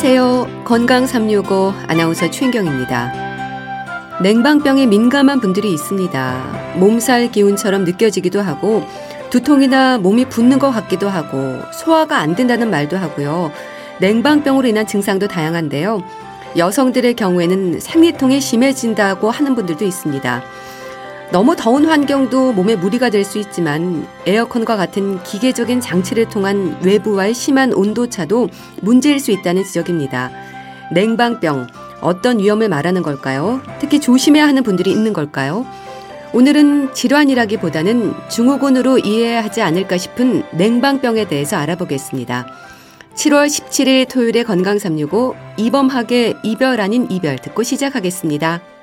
[0.00, 0.62] 안녕하세요.
[0.64, 4.20] 건강 365 아나운서 최인경입니다.
[4.22, 6.76] 냉방병에 민감한 분들이 있습니다.
[6.76, 8.84] 몸살 기운처럼 느껴지기도 하고
[9.30, 13.50] 두통이나 몸이 붓는 것 같기도 하고 소화가 안 된다는 말도 하고요.
[13.98, 16.04] 냉방병으로 인한 증상도 다양한데요.
[16.56, 20.44] 여성들의 경우에는 생리통이 심해진다고 하는 분들도 있습니다.
[21.30, 27.74] 너무 더운 환경도 몸에 무리가 될 수 있지만 에어컨과 같은 기계적인 장치를 통한 외부와의 심한
[27.74, 28.48] 온도차도
[28.80, 30.30] 문제일 수 있다는 지적입니다.
[30.94, 31.66] 냉방병,
[32.00, 33.60] 어떤 위험을 말하는 걸까요?
[33.78, 35.66] 특히 조심해야 하는 분들이 있는 걸까요?
[36.32, 42.46] 오늘은 질환이라기보다는 증후군으로 이해해야 하지 않을까 싶은 냉방병에 대해서 알아보겠습니다.
[43.14, 48.77] 7월 17일 토요일에 건강 365 이범학의 이별 아닌 이별 듣고 시작하겠습니다.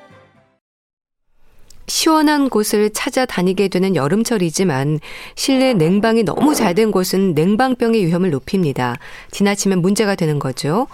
[1.88, 5.00] 시원한 곳을 찾아다니게 되는 여름철이지만
[5.34, 8.96] 실내 냉방이 너무 잘 된 곳은 냉방병의 위험을 높입니다.
[9.30, 10.88] 지나치면 문제가 되는 거죠.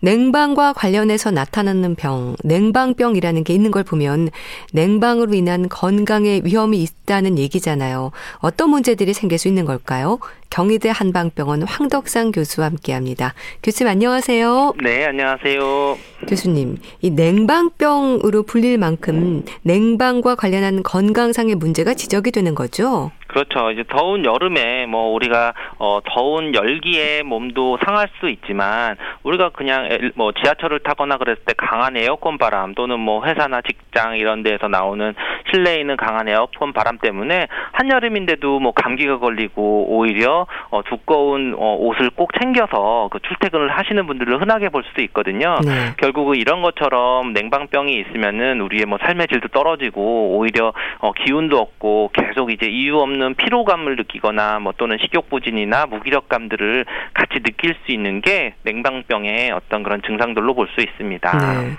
[0.00, 4.30] 냉방과 관련해서 나타나는 병, 냉방병이라는 게 있는 걸 보면
[4.72, 8.10] 냉방으로 인한 건강에 위험이 있다는 얘기잖아요.
[8.38, 10.18] 어떤 문제들이 생길 수 있는 걸까요?
[10.50, 13.34] 경희대 한방병원 황덕상 교수와 함께 합니다.
[13.62, 14.74] 교수님 안녕하세요.
[14.82, 15.98] 네, 안녕하세요.
[16.28, 23.10] 교수님, 이 냉방병으로 불릴 만큼 냉방과 관련한 건강상의 문제가 지적이 되는 거죠?
[23.34, 23.72] 그렇죠.
[23.72, 30.30] 이제 더운 여름에 뭐 우리가 어 더운 열기에 몸도 상할 수 있지만 우리가 그냥 뭐
[30.30, 35.16] 지하철을 타거나 그랬을 때 강한 에어컨 바람 또는 뭐 회사나 직장 이런 데에서 나오는
[35.50, 42.10] 실내에 있는 강한 에어컨 바람 때문에 한여름인데도 뭐 감기가 걸리고 오히려 어 두꺼운 어 옷을
[42.10, 45.56] 꼭 챙겨서 그 출퇴근을 하시는 분들을 흔하게 볼 수도 있거든요.
[45.64, 45.94] 네.
[45.96, 52.52] 결국은 이런 것처럼 냉방병이 있으면은 우리의 뭐 삶의 질도 떨어지고 오히려 어 기운도 없고 계속
[52.52, 58.20] 이제 이유 없는 또는 피로감을 느끼거나 뭐 또는 식욕 부진이나 무기력감들을 같이 느낄 수 있는
[58.20, 61.38] 게 냉방병의 어떤 그런 증상들로 볼 수 있습니다.
[61.38, 61.76] 네.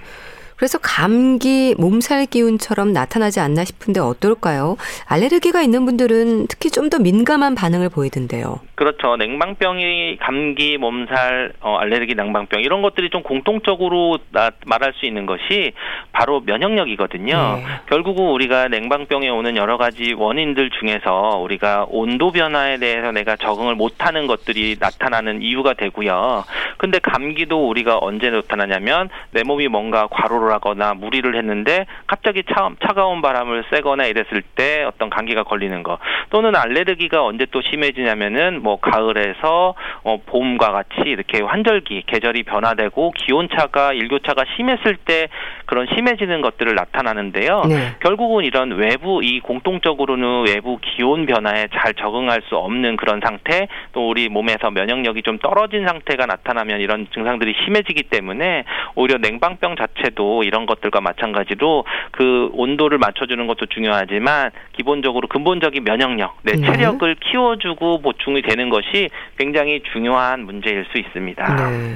[0.56, 4.78] 그래서 감기, 몸살 기운처럼 나타나지 않나 싶은데 어떨까요?
[5.06, 8.62] 알레르기가 있는 분들은 특히 좀 더 민감한 반응을 보이던데요.
[8.76, 9.18] 그렇죠.
[9.18, 15.74] 냉방병이 감기, 몸살, 어, 알레르기, 냉방병 이런 것들이 좀 공통적으로 나, 말할 수 있는 것이
[16.16, 17.36] 바로 면역력이거든요.
[17.58, 17.64] 네.
[17.88, 24.26] 결국은 우리가 냉방병에 오는 여러 가지 원인들 중에서 우리가 온도 변화에 대해서 내가 적응을 못하는
[24.26, 26.46] 것들이 나타나는 이유가 되고요.
[26.78, 33.22] 근데 감기도 우리가 언제 나타나냐면 내 몸이 뭔가 과로를 하거나 무리를 했는데 갑자기 차, 차가운
[33.22, 35.98] 바람을 쐬거나 이랬을 때 어떤 감기가 걸리는 거
[36.30, 43.92] 또는 알레르기가 언제 또 심해지냐면은 뭐 가을에서 어, 봄과 같이 이렇게 환절기 계절이 변화되고 기온차가
[43.92, 45.28] 일교차가 심했을 때
[45.66, 47.64] 그런 심 해지는 것들을 나타나는데요.
[47.68, 47.96] 네.
[48.00, 54.10] 결국은 이런 외부 이 공통적으로는 외부 기온 변화에 잘 적응할 수 없는 그런 상태 또
[54.10, 58.64] 우리 몸에서 면역력이 좀 떨어진 상태가 나타나면 이런 증상들이 심해지기 때문에
[58.96, 66.54] 오히려 냉방병 자체도 이런 것들과 마찬가지로 그 온도를 맞춰주는 것도 중요하지만 기본적으로 근본적인 면역력, 내
[66.54, 66.66] 네.
[66.66, 71.56] 체력을 키워주고 보충이 되는 것이 굉장히 중요한 문제일 수 있습니다.
[71.70, 71.96] 네.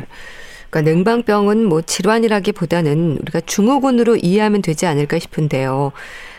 [0.70, 5.92] 그러니까 냉방병은 뭐 질환이라기보다는 우리가 중후군으로 이해하면 되지 않을까 싶은데요.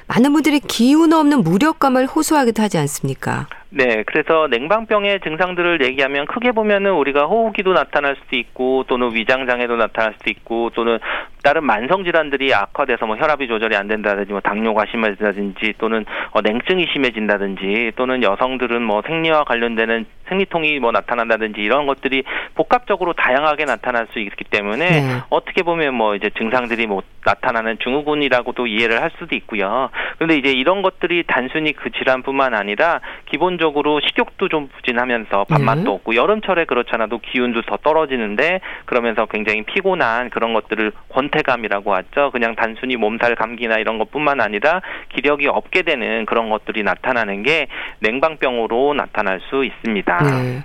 [0.07, 3.49] 많은 분들이 기운 없는 무력감을 호소하기도 하지 않습니까?
[3.73, 9.77] 네, 그래서 냉방병의 증상들을 얘기하면 크게 보면은 우리가 호흡기도 나타날 수도 있고 또는 위장 장애도
[9.77, 10.99] 나타날 수도 있고 또는
[11.45, 16.87] 다른 만성 질환들이 악화돼서 뭐 혈압이 조절이 안 된다든지 뭐 당뇨가 심해진다든지 또는 어, 냉증이
[16.93, 24.19] 심해진다든지 또는 여성들은 뭐 생리와 관련되는 생리통이 뭐 나타난다든지 이런 것들이 복합적으로 다양하게 나타날 수
[24.21, 25.03] 있기 때문에 네.
[25.29, 29.91] 어떻게 보면 뭐 이제 증상들이 뭐 나타나는 증후군이라고도 이해를 할 수도 있고요.
[30.17, 35.91] 그런데 이제 이런 것들이 단순히 그 질환뿐만 아니라 기본 적으로 식욕도 좀 부진하면서 밥맛도 네.
[35.91, 42.33] 없고 여름철에 그렇잖아도 기운도 더 떨어지는데 그러면서 굉장히 피곤한 그런 것들을 권태감이라고 하죠.
[42.33, 44.83] 그냥 단순히 몸살 감기나 이런 것뿐만 아니라
[45.15, 47.69] 기력이 없게 되는 그런 것들이 나타나는 게
[48.01, 50.19] 냉방병으로 나타날 수 있습니다.
[50.25, 50.65] 네.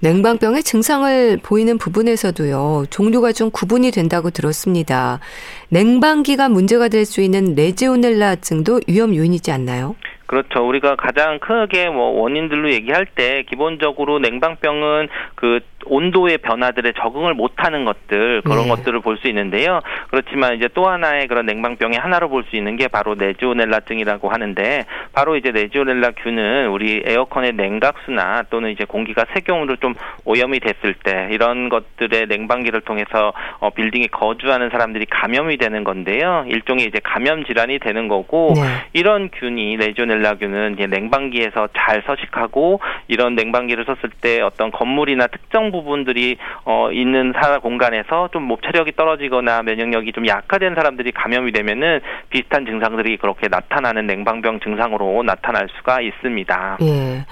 [0.00, 5.18] 냉방병의 증상을 보이는 부분에서도요, 종류가 좀 구분이 된다고 들었습니다.
[5.70, 9.94] 냉방기가 문제가 될 수 있는 레지오넬라증도 위험 요인이지 않나요?
[10.26, 10.66] 그렇죠.
[10.66, 18.42] 우리가 가장 크게 뭐 원인들로 얘기할 때 기본적으로 냉방병은 그 온도의 변화들에 적응을 못하는 것들
[18.42, 18.68] 그런 네.
[18.68, 19.80] 것들을 볼 수 있는데요.
[20.10, 24.84] 그렇지만 이제 또 하나의 그런 냉방병의 하나로 볼 수 있는 게 바로 네지오넬라증이라고 하는데
[25.14, 29.94] 바로 이제 네지오넬라균은 우리 에어컨의 냉각수나 또는 이제 공기가 세경으로 좀
[30.24, 36.44] 오염이 됐을 때 이런 것들의 냉방기를 통해서 어, 빌딩에 거주하는 사람들이 감염이 되는 건데요.
[36.48, 38.62] 일종의 이제 감염 질환이 되는 거고 네.
[38.92, 46.36] 이런 균이 네지오넬라균은 이제 냉방기에서 잘 서식하고 이런 냉방기를 썼을 때 어떤 건물이나 특정 부분들이
[46.64, 52.00] 어 있는 사 공간에서 좀뭐 체력이 떨어지거나 면역력이 좀 약화된 사람들이 감염이 되면은
[52.30, 56.78] 비슷한 증상들이 그렇게 나타나는 냉방병 증상으로 나타날 수가 있습니다.
[56.82, 57.24] 예.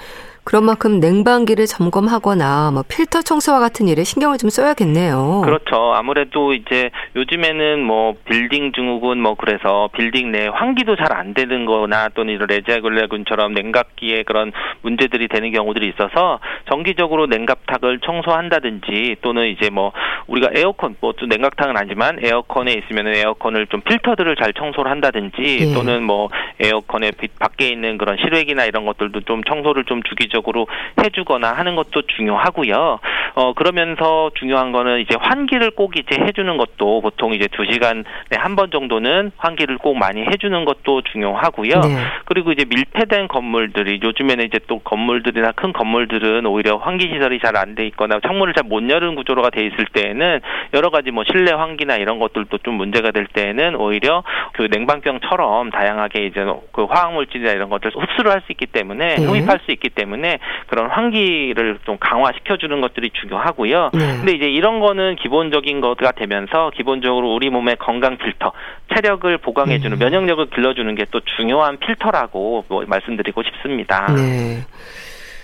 [0.45, 5.43] 그런 만큼 냉방기를 점검하거나 뭐 필터 청소와 같은 일에 신경을 좀 써야겠네요.
[5.45, 5.95] 그렇죠.
[5.95, 12.09] 아무래도 이제 요즘에는 뭐 빌딩 증후군 뭐 그래서 빌딩 내 환기도 잘 안 되는 거나
[12.09, 14.51] 또는 이런 레지아굴레군처럼 냉각기에 그런
[14.81, 16.41] 문제들이 되는 경우들이 있어서
[16.71, 19.93] 정기적으로 냉각탁을 청소한다든지 또는 이제 뭐
[20.27, 25.75] 우리가 에어컨 뭐 또 냉각탕은 아니지만 에어컨에 있으면 에어컨을 좀 필터들을 잘 청소를 한다든지 예.
[25.75, 30.67] 또는 뭐 에어컨에 밖에 있는 그런 실외기나 이런 것들도 좀 청소를 좀 주기 주기적으로
[31.03, 32.99] 해주거나 하는 것도 중요하고요.
[33.35, 38.03] 어 그러면서 중요한 거는 이제 환기를 꼭 이제 해주는 것도 보통 이제 두 시간에
[38.37, 41.81] 한 번 정도는 환기를 꼭 많이 해주는 것도 중요하고요.
[41.81, 41.97] 네.
[42.27, 47.75] 그리고 이제 밀폐된 건물들이 요즘에는 이제 또 건물들이나 큰 건물들은 오히려 환기 시설이 잘 안
[47.75, 50.41] 돼 있거나 창문을 잘 못 여는 구조로가 돼 있을 때에는
[50.75, 56.27] 여러 가지 뭐 실내 환기나 이런 것들도 좀 문제가 될 때에는 오히려 그 냉방병처럼 다양하게
[56.27, 59.25] 이제 그 화학 물질이나 이런 것들 흡수를 할 수 있기 때문에 네.
[59.25, 60.39] 흡입할 수 있기 때문에 때문에
[60.69, 63.91] 그런 환기를 좀 강화시켜 주는 것들이 중요하고요.
[63.93, 63.99] 네.
[64.17, 68.53] 근데 이제 이런 거는 기본적인 거가 되면서 기본적으로 우리 몸의 건강 필터,
[68.95, 69.99] 체력을 보강해 주는 음.
[69.99, 74.07] 면역력을 길러 주는 게 또 중요한 필터라고 뭐 말씀드리고 싶습니다.
[74.15, 74.65] 네.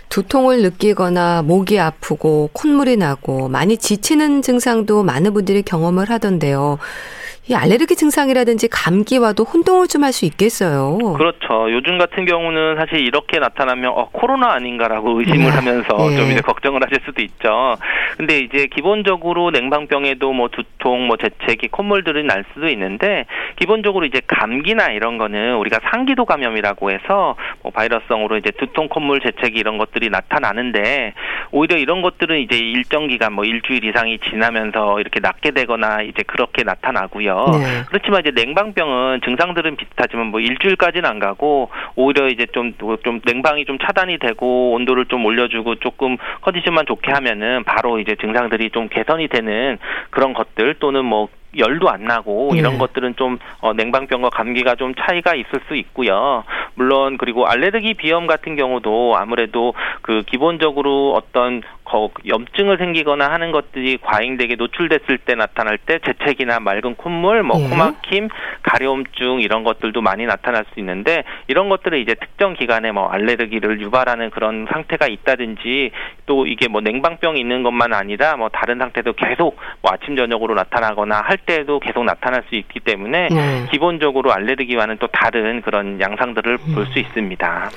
[0.09, 6.79] 두통을 느끼거나 목이 아프고 콧물이 나고 많이 지치는 증상도 많은 분들이 경험을 하던데요.
[7.49, 10.97] 이 알레르기 증상이라든지 감기와도 혼동을 좀 할 수 있겠어요.
[11.17, 11.71] 그렇죠.
[11.73, 15.51] 요즘 같은 경우는 사실 이렇게 나타나면 어, 코로나 아닌가라고 의심을 네.
[15.51, 16.17] 하면서 네.
[16.17, 17.77] 좀 이제 걱정을 하실 수도 있죠.
[18.17, 24.93] 근데 이제 기본적으로 냉방병에도 뭐 두통, 뭐 재채기, 콧물들이 날 수도 있는데 기본적으로 이제 감기나
[24.93, 31.13] 이런 거는 우리가 상기도 감염이라고 해서 뭐 바이러스성으로 이제 두통, 콧물, 재채기 이런 것들이 나타나는데
[31.51, 36.63] 오히려 이런 것들은 이제 일정 기간 뭐 일주일 이상이 지나면서 이렇게 낫게 되거나 이제 그렇게
[36.63, 37.38] 나타나고요.
[37.53, 37.85] 네.
[37.89, 43.79] 그렇지만 이제 냉방병은 증상들은 비슷하지만 뭐 일주일까지는 안 가고 오히려 이제 좀좀 좀 냉방이 좀
[43.79, 49.79] 차단이 되고 온도를 좀 올려주고 조금 컨디션만 좋게 하면은 바로 이제 증상들이 좀 개선이 되는
[50.11, 52.79] 그런 것들 또는 뭐 열도 안 나고 이런 네.
[52.79, 56.45] 것들은 좀 어, 냉방병과 감기가 좀 차이가 있을 수 있고요.
[56.75, 61.63] 물론 그리고 알레르기 비염 같은 경우도 아무래도 그 기본적으로 어떤
[62.27, 67.69] 염증을 생기거나 하는 것들이 과잉되게 노출됐을 때 나타날 때 재채기나 맑은 콧물, 뭐 네.
[67.69, 68.29] 코막힘,
[68.63, 74.31] 가려움증 이런 것들도 많이 나타날 수 있는데 이런 것들을 이제 특정 기간에 뭐 알레르기를 유발하는
[74.31, 75.91] 그런 상태가 있다든지
[76.27, 81.23] 또 이게 뭐 냉방병이 있는 것만 아니라 뭐 다른 상태도 계속 뭐 아침 저녁으로 나타나거나
[81.23, 83.67] 할 때도 계속 나타날 수 있기 때문에 네.
[83.71, 86.75] 기본적으로 알레르기와는 또 다른 그런 양상들을 음.
[86.75, 87.71] 볼수 있습니다.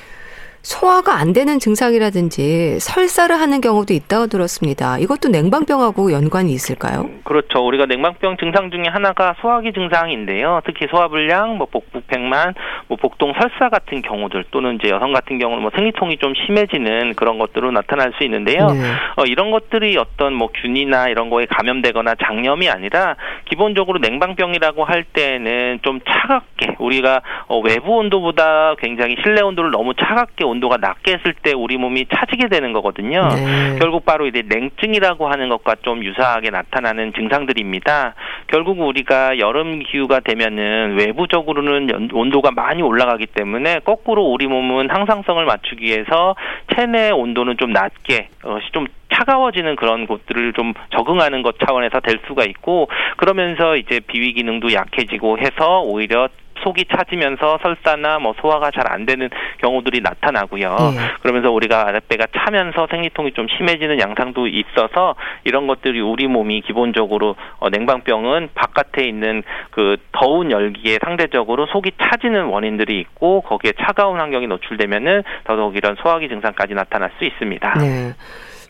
[0.62, 4.96] 소화가 안 되는 증상이라든지 설사를 하는 경우도 있다고 들었습니다.
[4.98, 7.10] 이것도 냉방병하고 연관이 있을까요?
[7.24, 7.66] 그렇죠.
[7.66, 10.60] 우리가 냉방병 증상 중에 하나가 소화기 증상인데요.
[10.64, 12.54] 특히 소화불량, 뭐 복부 팽만,
[12.86, 17.38] 뭐 복동 설사 같은 경우들 또는 이제 여성 같은 경우는 뭐 생리통이 좀 심해지는 그런
[17.38, 18.66] 것들로 나타날 수 있는데요.
[18.68, 18.80] 네.
[19.16, 25.80] 어, 이런 것들이 어떤 뭐 균이나 이런 거에 감염되거나 장염이 아니라 기본적으로 냉방병이라고 할 때는
[25.82, 31.52] 좀 차갑게 우리가 어, 외부 온도보다 굉장히 실내 온도를 너무 차갑게 온도가 낮게 했을 때
[31.52, 33.28] 우리 몸이 차지게 되는 거거든요.
[33.28, 33.78] 네.
[33.78, 38.14] 결국 바로 이제 냉증이라고 하는 것과 좀 유사하게 나타나는 증상들입니다.
[38.48, 45.84] 결국 우리가 여름 기후가 되면은 외부적으로는 온도가 많이 올라가기 때문에 거꾸로 우리 몸은 항상성을 맞추기
[45.84, 46.34] 위해서
[46.74, 52.44] 체내 온도는 좀 낮게 어, 좀 차가워지는 그런 곳들을 좀 적응하는 것 차원에서 될 수가
[52.44, 56.28] 있고 그러면서 이제 비위 기능도 약해지고 해서 오히려
[56.62, 60.68] 속이 차지면서 설사나 뭐 소화가 잘 안 되는 경우들이 나타나고요.
[60.68, 61.00] 네.
[61.22, 65.14] 그러면서 우리가 아랫배가 차면서 생리통이 좀 심해지는 양상도 있어서
[65.44, 72.44] 이런 것들이 우리 몸이 기본적으로 어, 냉방병은 바깥에 있는 그 더운 열기에 상대적으로 속이 차지는
[72.46, 77.74] 원인들이 있고 거기에 차가운 환경이 노출되면은 더더욱 이런 소화기 증상까지 나타날 수 있습니다.
[77.78, 78.12] 네.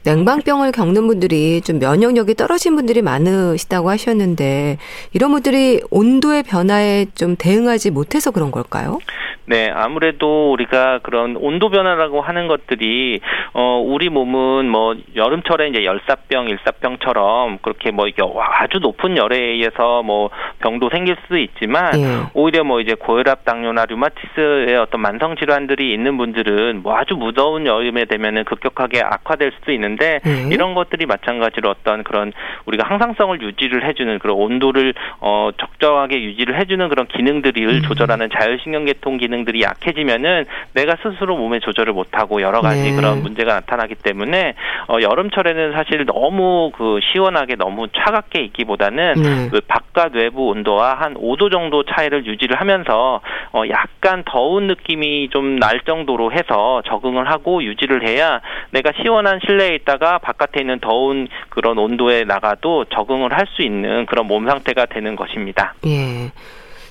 [0.04, 4.78] 냉방병을 겪는 분들이 좀 면역력이 떨어진 분들이 많으시다고 하셨는데
[5.12, 8.99] 이런 분들이 온도의 변화에 좀 대응하지 못해서 그런 걸까요?
[9.44, 13.20] 네, 아무래도 우리가 그런 온도 변화라고 하는 것들이
[13.54, 20.02] 어 우리 몸은 뭐 여름철에 이제 열사병, 일사병처럼 그렇게 뭐 이게 아주 높은 열에 의해서
[20.04, 20.30] 뭐
[20.61, 22.06] 병도 생길 수도 있지만 예.
[22.34, 28.04] 오히려 뭐 이제 고혈압, 당뇨나 류마티스의 어떤 만성 질환들이 있는 분들은 뭐 아주 무더운 여름에
[28.04, 30.49] 되면은 급격하게 악화될 수도 있는데 예.
[30.52, 32.32] 이런 것들이 마찬가지로 어떤 그런
[32.66, 37.82] 우리가 항상성을 유지를 해주는 그런 온도를 어 적정하게 유지를 해주는 그런 기능들을 음.
[37.82, 42.95] 조절하는 자율신경계통 기능 기능들이 약해지면은 내가 스스로 몸의 조절을 못하고 여러 가지 네.
[42.95, 44.55] 그런 문제가 나타나기 때문에
[44.89, 49.49] 어, 여름철에는 사실 너무 그 시원하게 너무 차갑게 있기보다는 네.
[49.51, 53.21] 그 바깥 외부 온도와 한 5도 정도 차이를 유지를 하면서
[53.53, 59.77] 어, 약간 더운 느낌이 좀 날 정도로 해서 적응을 하고 유지를 해야 내가 시원한 실내에
[59.77, 65.15] 있다가 바깥에 있는 더운 그런 온도에 나가도 적응을 할 수 있는 그런 몸 상태가 되는
[65.15, 65.75] 것입니다.
[65.87, 66.31] 예.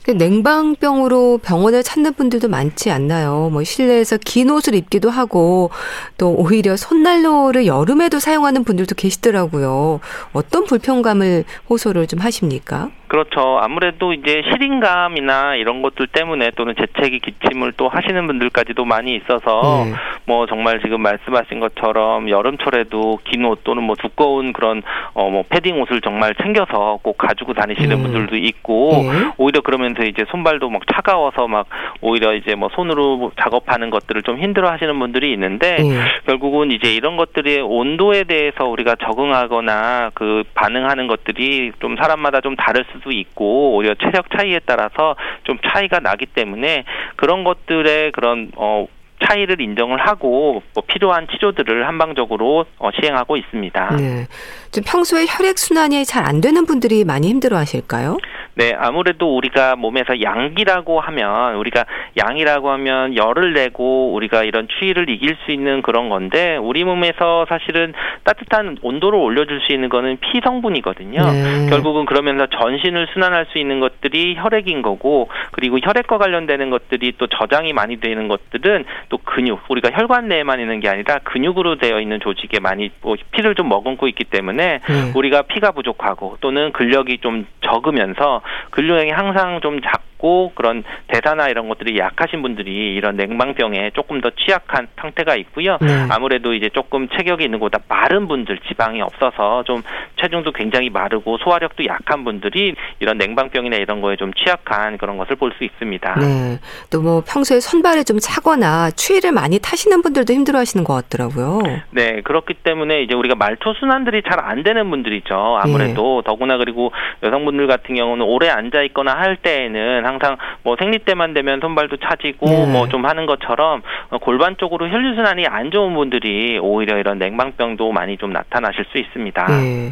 [0.04, 3.50] 그 냉방병으로 병원을 찾는 분들도 많지 않나요?
[3.52, 5.70] 뭐 실내에서 긴 옷을 입기도 하고
[6.18, 10.00] 또 오히려 손난로를 여름에도 사용하는 분들도 계시더라고요.
[10.34, 12.90] 어떤 불편감을 호소를 좀 하십니까?
[13.12, 13.60] 그렇죠.
[13.62, 19.94] 아무래도 이제 시린감이나 이런 것들 때문에 또는 재채기 기침을 또 하시는 분들까지도 많이 있어서 네.
[20.26, 24.82] 뭐 정말 지금 말씀하신 것처럼 여름철에도 긴 옷 또는 뭐 두꺼운 그런
[25.14, 28.04] 어 뭐 패딩 옷을 정말 챙겨서 꼭 가지고 다니시는 음.
[28.04, 29.32] 분들도 있고 네.
[29.38, 31.68] 오히려 그러면서 이제 손발도 막 차가워서 막
[32.00, 36.00] 오히려 이제 뭐 손으로 작업하는 것들을 좀 힘들어 하시는 분들이 있는데 네.
[36.28, 42.86] 결국은 이제 이런 것들이 온도에 대해서 우리가 적응하거나 그 반응하는 것들이 좀 사람마다 좀 다를
[42.86, 48.88] 수 수도 있고 오히려 체력 차이에 따라서 좀 차이가 나기 때문에 그런 것들의 그런 어
[49.24, 53.96] 차이를 인정을 하고 뭐 필요한 치료들을 한방적으로 어, 시행하고 있습니다.
[53.98, 54.28] 네.
[54.72, 58.18] 좀 평소에 혈액 순환이 잘 안 되는 분들이 많이 힘들어하실까요?
[58.54, 61.86] 네, 아무래도 우리가 몸에서 양기라고 하면 우리가
[62.18, 67.94] 양이라고 하면 열을 내고 우리가 이런 추위를 이길 수 있는 그런 건데 우리 몸에서 사실은
[68.24, 71.22] 따뜻한 온도를 올려줄 수 있는 거는 피 성분이거든요.
[71.22, 71.70] 네.
[71.70, 77.72] 결국은 그러면서 전신을 순환할 수 있는 것들이 혈액인 거고 그리고 혈액과 관련되는 것들이 또 저장이
[77.74, 82.62] 많이 되는 것들은 또 근육 우리가 혈관 내에만 있는 게 아니라 근육으로 되어 있는 조직에
[82.62, 85.12] 많이 뭐 피를 좀 머금고 있기 때문에 네.
[85.14, 88.42] 우리가 피가 부족하고 또는 근력이 좀 적으면서
[88.72, 94.30] 근육량이 항상 좀 작 고 그런 대사나 이런 것들이 약하신 분들이 이런 냉방병에 조금 더
[94.30, 95.78] 취약한 상태가 있고요.
[95.82, 96.06] 네.
[96.10, 99.82] 아무래도 이제 조금 체격이 있는 것보다 마른 분들 지방이 없어서 좀
[100.22, 105.52] 체중도 굉장히 마르고 소화력도 약한 분들이 이런 냉방병이나 이런 거에 좀 취약한 그런 것을 볼
[105.58, 106.16] 수 있습니다.
[106.20, 106.60] 네.
[106.92, 111.62] 또 뭐 평소에 손발이 좀 차거나 추위를 많이 타시는 분들도 힘들어 하시는 것 같더라고요.
[111.90, 115.58] 네, 그렇기 때문에 이제 우리가 말초 순환들이 잘 안 되는 분들이죠.
[115.62, 116.30] 아무래도 네.
[116.30, 116.92] 더구나 그리고
[117.24, 122.46] 여성분들 같은 경우는 오래 앉아 있거나 할 때에는 항상 뭐 생리 때만 되면 손발도 차지고
[122.46, 122.66] 네.
[122.72, 123.82] 뭐좀 하는 것처럼
[124.22, 129.48] 골반 쪽으로 혈류 순환이 안 좋은 분들이 오히려 이런 냉방병도 많이 좀 나타나실 수 있습니다.
[129.48, 129.92] 네.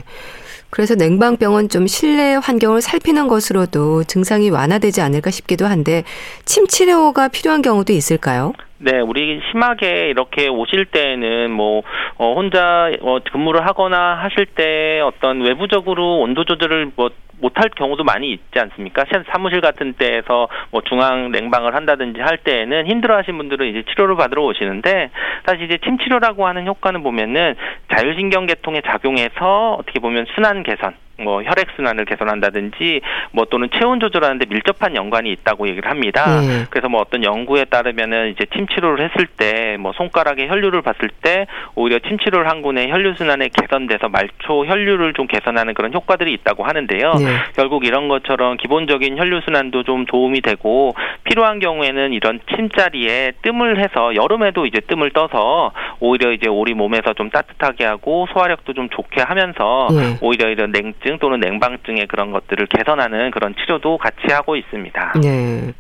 [0.72, 6.04] 그래서 냉방병은 좀 실내 환경을 살피는 것으로도 증상이 완화되지 않을까 싶기도 한데
[6.46, 8.54] 침 치료가 필요한 경우도 있을까요?
[8.78, 11.82] 네, 우리 심하게 이렇게 오실 때에는 뭐
[12.18, 17.10] 어, 혼자 어, 근무를 하거나 하실 때 어떤 외부적으로 온도 조절을 뭐
[17.40, 19.06] 못할 경우도 많이 있지 않습니까?
[19.32, 25.10] 사무실 같은 데에서 뭐 중앙 냉방을 한다든지 할 때에는 힘들어하신 분들은 이제 치료를 받으러 오시는데
[25.46, 27.56] 사실 이제 침 치료라고 하는 효과는 보면은
[27.94, 34.96] 자율신경계통에 작용해서 어떻게 보면 순환 개선 뭐 혈액 순환을 개선한다든지 뭐 또는 체온 조절하는데 밀접한
[34.96, 36.42] 연관이 있다고 얘기를 합니다.
[36.42, 36.66] 네.
[36.70, 41.48] 그래서 뭐 어떤 연구에 따르면은 이제 침 치료를 했을 때 뭐 손가락에 혈류를 봤을 때
[41.76, 46.64] 오히려 침 치료를 한 군에 혈류 순환에 개선돼서 말초 혈류를 좀 개선하는 그런 효과들이 있다고
[46.64, 47.14] 하는데요.
[47.14, 47.26] 네.
[47.56, 54.16] 결국 이런 것처럼 기본적인 혈류 순환도 좀 도움이 되고 필요한 경우에는 이런 침자리에 뜸을 해서
[54.16, 59.88] 여름에도 이제 뜸을 떠서 오히려 이제 우리 몸에서 좀 따뜻하게 하고 소화력도 좀 좋게 하면서
[59.92, 60.18] 네.
[60.22, 65.14] 오히려 이런 냉증 우울증 또는 냉방증의 그런 것들을 개선하는 그런 치료도 같이 하고 있습니다.
[65.22, 65.74] 네.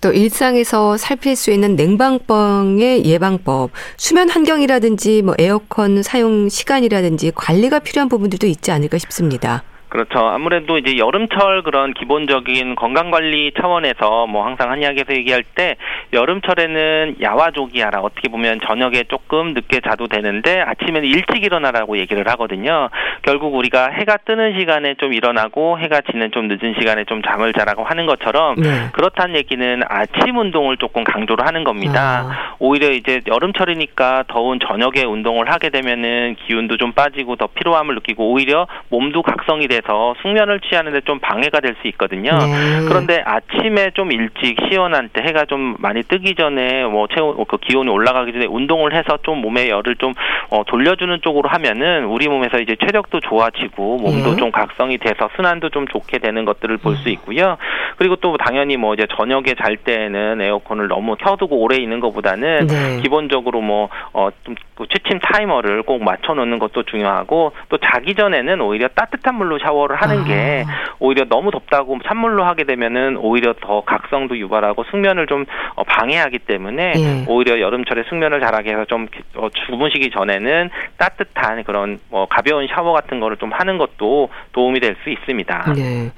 [0.00, 8.08] 또 일상에서 살필 수 있는 냉방병의 예방법, 수면 환경이라든지 뭐 에어컨 사용 시간이라든지 관리가 필요한
[8.08, 9.62] 부분들도 있지 않을까 싶습니다.
[9.94, 10.26] 그렇죠.
[10.26, 15.76] 아무래도 이제 여름철 그런 기본적인 건강 관리 차원에서 뭐 항상 한의학에서 얘기할 때
[16.12, 22.88] 여름철에는 야와조기하라 어떻게 보면 저녁에 조금 늦게 자도 되는데 아침에는 일찍 일어나라고 얘기를 하거든요.
[23.22, 27.84] 결국 우리가 해가 뜨는 시간에 좀 일어나고 해가 지는 좀 늦은 시간에 좀 잠을 자라고
[27.84, 28.68] 하는 것처럼 네.
[28.94, 32.26] 그렇다는 얘기는 아침 운동을 조금 강조를 하는 겁니다.
[32.28, 32.56] 아.
[32.58, 38.66] 오히려 이제 여름철이니까 더운 저녁에 운동을 하게 되면은 기운도 좀 빠지고 더 피로함을 느끼고 오히려
[38.88, 42.30] 몸도 각성이 돼서 돼서 숙면을 취하는데 좀 방해가 될 수 있거든요.
[42.30, 42.86] 네.
[42.86, 47.90] 그런데 아침에 좀 일찍 시원한 때 해가 좀 많이 뜨기 전에 뭐 체온 그 기온이
[47.90, 50.14] 올라가기 전에 운동을 해서 좀 몸의 열을 좀
[50.50, 54.36] 어, 돌려주는 쪽으로 하면은 우리 몸에서 이제 체력도 좋아지고 몸도 네.
[54.36, 57.12] 좀 각성이 돼서 순환도 좀 좋게 되는 것들을 볼수 음.
[57.12, 57.56] 있고요.
[57.96, 63.02] 그리고 또 당연히 뭐 이제 저녁에 잘 때는 에어컨을 너무 켜두고 오래 있는 것보다는 네.
[63.02, 69.34] 기본적으로 뭐어좀 그 취침 타이머를 꼭 맞춰 놓는 것도 중요하고 또 자기 전에는 오히려 따뜻한
[69.34, 70.24] 물로 샤워 를 하는 아.
[70.24, 70.64] 게
[71.00, 76.92] 오히려 너무 덥다고 찬물로 하게 되면은 오히려 더 각성도 유발하고 숙면을 좀 어, 방해하기 때문에
[76.96, 77.24] 예.
[77.26, 83.18] 오히려 여름철에 숙면을 잘하게 해서 좀 어, 주무시기 전에는 따뜻한 그런 뭐 가벼운 샤워 같은
[83.20, 85.72] 거를 좀 하는 것도 도움이 될 수 있습니다.
[85.74, 86.12] 네.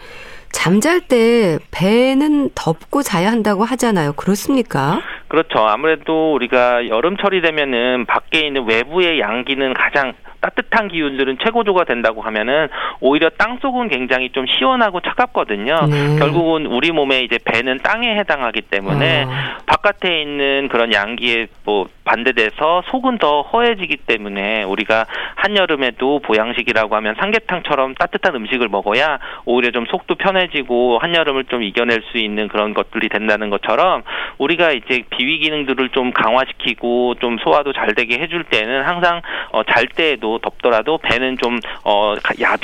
[0.53, 4.13] 잠잘 때 배는 덮고 자야 한다고 하잖아요.
[4.13, 5.01] 그렇습니까?
[5.29, 5.59] 그렇죠.
[5.67, 12.69] 아무래도 우리가 여름철이 되면은 밖에 있는 외부의 양기는 가장 따뜻한 기운들은 최고조가 된다고 하면은
[13.01, 15.75] 오히려 땅 속은 굉장히 좀 시원하고 차갑거든요.
[15.91, 16.19] 네.
[16.19, 19.29] 결국은 우리 몸에 이제 배는 땅에 해당하기 때문에 어.
[19.67, 27.95] 바깥에 있는 그런 양기에 뭐 반대돼서 속은 더 허해지기 때문에 우리가 한여름에도 보양식이라고 하면 삼계탕처럼
[27.95, 33.51] 따뜻한 음식을 먹어야 오히려 좀 속도 편해지고 한여름을 좀 이겨낼 수 있는 그런 것들이 된다는
[33.51, 34.03] 것처럼
[34.39, 39.21] 우리가 이제 비위 기능들을 좀 강화시키고 좀 소화도 잘 되게 해줄 때는 항상
[39.53, 42.15] 어, 잘 때에도 덥더라도 배는 좀 어,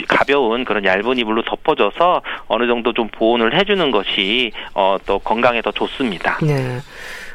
[0.09, 5.73] 가벼운 그런 얇은 이불로 덮어줘서 어느 정도 좀 보온을 해주는 것이 어, 또 건강에 더
[5.73, 6.39] 좋습니다.
[6.43, 6.79] 네.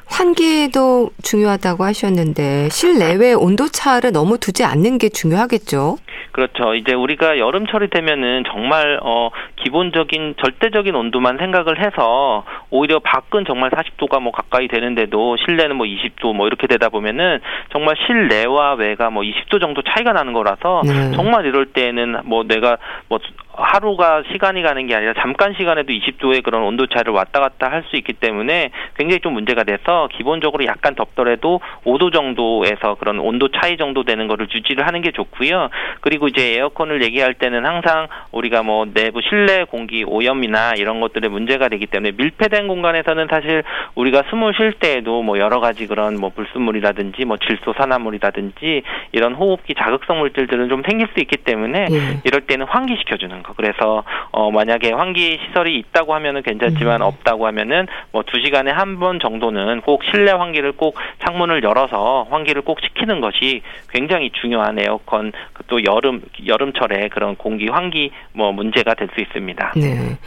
[0.09, 5.97] 환기도 중요하다고 하셨는데 실내외 온도 차를 너무 두지 않는 게 중요하겠죠.
[6.31, 6.75] 그렇죠.
[6.75, 14.21] 이제 우리가 여름철이 되면은 정말 어 기본적인 절대적인 온도만 생각을 해서 오히려 밖은 정말 40도가
[14.21, 17.39] 뭐 가까이 되는데도 실내는 뭐 20도 뭐 이렇게 되다 보면은
[17.71, 21.11] 정말 실내와 외가 뭐 20도 정도 차이가 나는 거라서 네.
[21.15, 23.19] 정말 이럴 때는 뭐 내가 뭐
[23.57, 27.95] 하루가 시간이 가는 게 아니라 잠깐 시간에도 20도의 그런 온도 차를 왔다 갔다 할 수
[27.95, 34.03] 있기 때문에 굉장히 좀 문제가 돼서 기본적으로 약간 덥더라도 5도 정도에서 그런 온도 차이 정도
[34.03, 35.69] 되는 거를 유지를 하는 게 좋고요.
[36.01, 41.69] 그리고 이제 에어컨을 얘기할 때는 항상 우리가 뭐 내부 실내 공기 오염이나 이런 것들의 문제가
[41.69, 43.63] 되기 때문에 밀폐된 공간에서는 사실
[43.95, 49.75] 우리가 숨을 쉴 때에도 뭐 여러 가지 그런 뭐 불순물이라든지 뭐 질소 산화물이라든지 이런 호흡기
[49.75, 52.19] 자극성 물질들은 좀 생길 수 있기 때문에 예.
[52.25, 53.53] 이럴 때는 환기시켜 주는 거.
[53.53, 57.07] 그래서 어 만약에 환기 시설이 있다고 하면은 괜찮지만 음.
[57.07, 62.63] 없다고 하면은 뭐 두 시간에 한 번 정도는 꼭 실내 환기를 꼭 창문을 열어서 환기를
[62.63, 65.31] 꼭 시키는 것이 굉장히 중요한 에어컨
[65.67, 69.73] 또 여름 여름철에 그런 공기 환기 뭐 문제가 될 수 있습니다.
[69.77, 70.17] 네.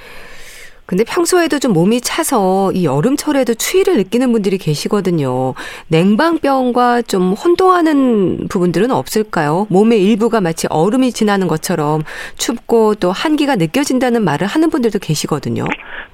[0.90, 5.54] 근데 평소에도 좀 몸이 차서 이 여름철에도 추위를 느끼는 분들이 계시거든요.
[5.86, 9.68] 냉방병과 좀 혼동하는 부분들은 없을까요?
[9.70, 12.02] 몸의 일부가 마치 얼음이 지나는 것처럼
[12.36, 15.66] 춥고 또 한기가 느껴진다는 말을 하는 분들도 계시거든요.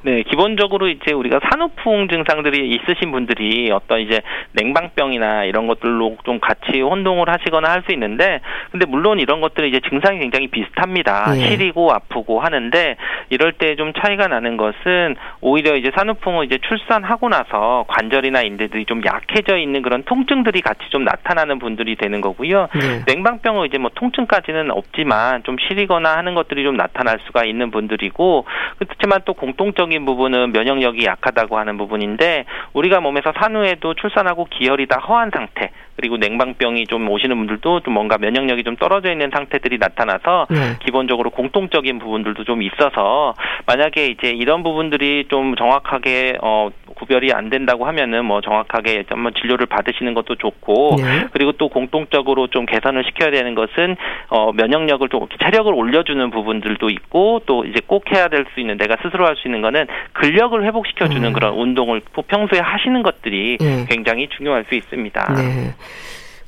[0.02, 4.20] 네, 기본적으로 이제 우리가 산후풍 증상들이 있으신 분들이 어떤 이제
[4.52, 9.80] 냉방병이나 이런 것들로 좀 같이 혼동을 하시거나 할 수 있는데, 근데 물론 이런 것들은 이제
[9.88, 11.32] 증상이 굉장히 비슷합니다.
[11.32, 11.48] 네.
[11.48, 12.96] 시리고 아프고 하는데
[13.30, 14.65] 이럴 때 좀 차이가 나는 것.
[14.66, 20.80] 것은 오히려 이제 산후풍은 이제 출산하고 나서 관절이나 인대들이 좀 약해져 있는 그런 통증들이 같이
[20.90, 22.68] 좀 나타나는 분들이 되는 거고요.
[22.74, 23.02] 네.
[23.06, 28.46] 냉방병은 이제 뭐 통증까지는 없지만 좀 시리거나 하는 것들이 좀 나타날 수가 있는 분들이고
[28.78, 35.30] 그렇지만 또 공통적인 부분은 면역력이 약하다고 하는 부분인데 우리가 몸에서 산후에도 출산하고 기혈이 다 허한
[35.34, 40.76] 상태 그리고 냉방병이 좀 오시는 분들도 좀 뭔가 면역력이 좀 떨어져 있는 상태들이 나타나서 네.
[40.84, 43.34] 기본적으로 공통적인 부분들도 좀 있어서
[43.66, 49.66] 만약에 이제 이런 부분들이 좀 정확하게 어 구별이 안 된다고 하면은 뭐 정확하게 한번 진료를
[49.66, 51.26] 받으시는 것도 좋고 네.
[51.32, 53.96] 그리고 또 공통적으로 좀 개선을 시켜야 되는 것은
[54.28, 58.94] 어 면역력을 좀 체력을 올려주는 부분들도 있고 또 이제 꼭 해야 될 수 있는 내가
[59.02, 61.32] 스스로 할 수 있는 거는 근력을 회복시켜 주는 음.
[61.32, 63.84] 그런 운동을 평소에 하시는 것들이 네.
[63.88, 65.34] 굉장히 중요할 수 있습니다.
[65.34, 65.74] 네.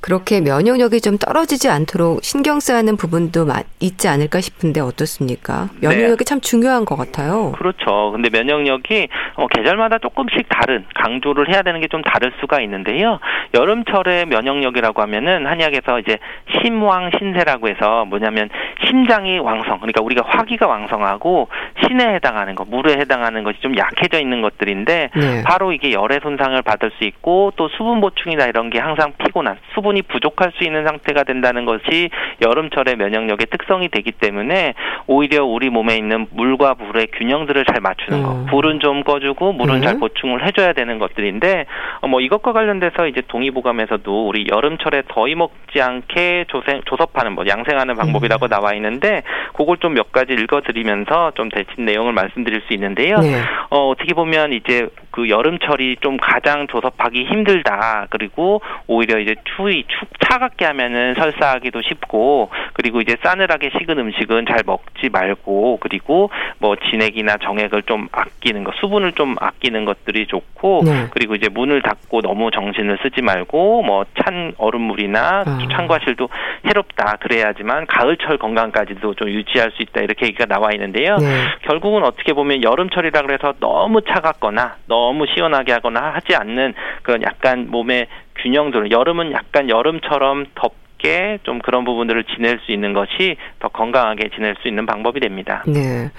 [0.08, 3.46] 그렇게 면역력이 좀 떨어지지 않도록 신경 써야 하는 부분도
[3.80, 5.68] 있지 않을까 싶은데 어떻습니까?
[5.82, 6.24] 면역력이 네.
[6.24, 7.52] 참 중요한 것 같아요.
[7.52, 8.12] 그렇죠.
[8.12, 13.18] 근데 면역력이 어, 계절마다 조금씩 다른 강조를 해야 되는 게 좀 다를 수가 있는데요.
[13.54, 16.18] 여름철에 면역력이라고 하면은 한약에서 이제
[16.60, 18.48] 심왕 신세라고 해서 뭐냐면
[18.86, 21.48] 심장이 왕성, 그러니까 우리가 화기가 왕성하고
[21.86, 25.42] 신에 해당하는 것, 물에 해당하는 것이 좀 약해져 있는 것들인데 네.
[25.44, 29.96] 바로 이게 열의 손상을 받을 수 있고 또 수분 보충이나 이런 게 항상 피곤한 수분
[29.98, 32.10] 수분이 부족할 수 있는 상태가 된다는 것이
[32.42, 34.74] 여름철의 면역력의 특성이 되기 때문에
[35.06, 38.32] 오히려 우리 몸에 있는 물과 불의 균형들을 잘 맞추는 것.
[38.32, 38.46] 음.
[38.46, 39.86] 불은 좀 꺼주고 물은 네.
[39.86, 41.66] 잘 보충을 해줘야 되는 것들인데
[42.00, 47.94] 어, 뭐 이것과 관련돼서 이제 동의보감에서도 우리 여름철에 더위 먹지 않게 조생, 조섭하는 뭐 양생하는
[47.96, 48.48] 방법이라고 음.
[48.48, 49.22] 나와 있는데
[49.54, 53.16] 그걸 좀 몇 가지 읽어드리면서 좀 대신 내용을 말씀드릴 수 있는데요.
[53.16, 53.40] 네.
[53.70, 58.06] 어, 어떻게 보면 이제 그 여름철이 좀 가장 조섭하기 힘들다.
[58.10, 64.60] 그리고 오히려 이제 추위 축 차갑게 하면은 설사하기도 쉽고 그리고 이제 싸늘하게 식은 음식은 잘
[64.66, 71.06] 먹지 말고 그리고 뭐 진액이나 정액을 좀 아끼는 것 수분을 좀 아끼는 것들이 좋고 네.
[71.10, 75.58] 그리고 이제 문을 닫고 너무 정신을 쓰지 말고 뭐 찬 얼음물이나 아.
[75.70, 76.28] 찬 과실도
[76.66, 81.16] 해롭다 그래야지만 가을철 건강까지도 좀 유지할 수 있다 이렇게 얘기가 나와 있는데요.
[81.16, 81.44] 네.
[81.62, 88.06] 결국은 어떻게 보면 여름철이라 그래서 너무 차갑거나 너무 시원하게 하거나 하지 않는 그런 약간 몸의
[88.42, 94.54] 균형들 여름은 약간 여름처럼 덥게 좀 그런 부분들을 지낼 수 있는 것이 더 건강하게 지낼
[94.62, 95.62] 수 있는 방법이 됩니다.
[95.66, 96.10] 네.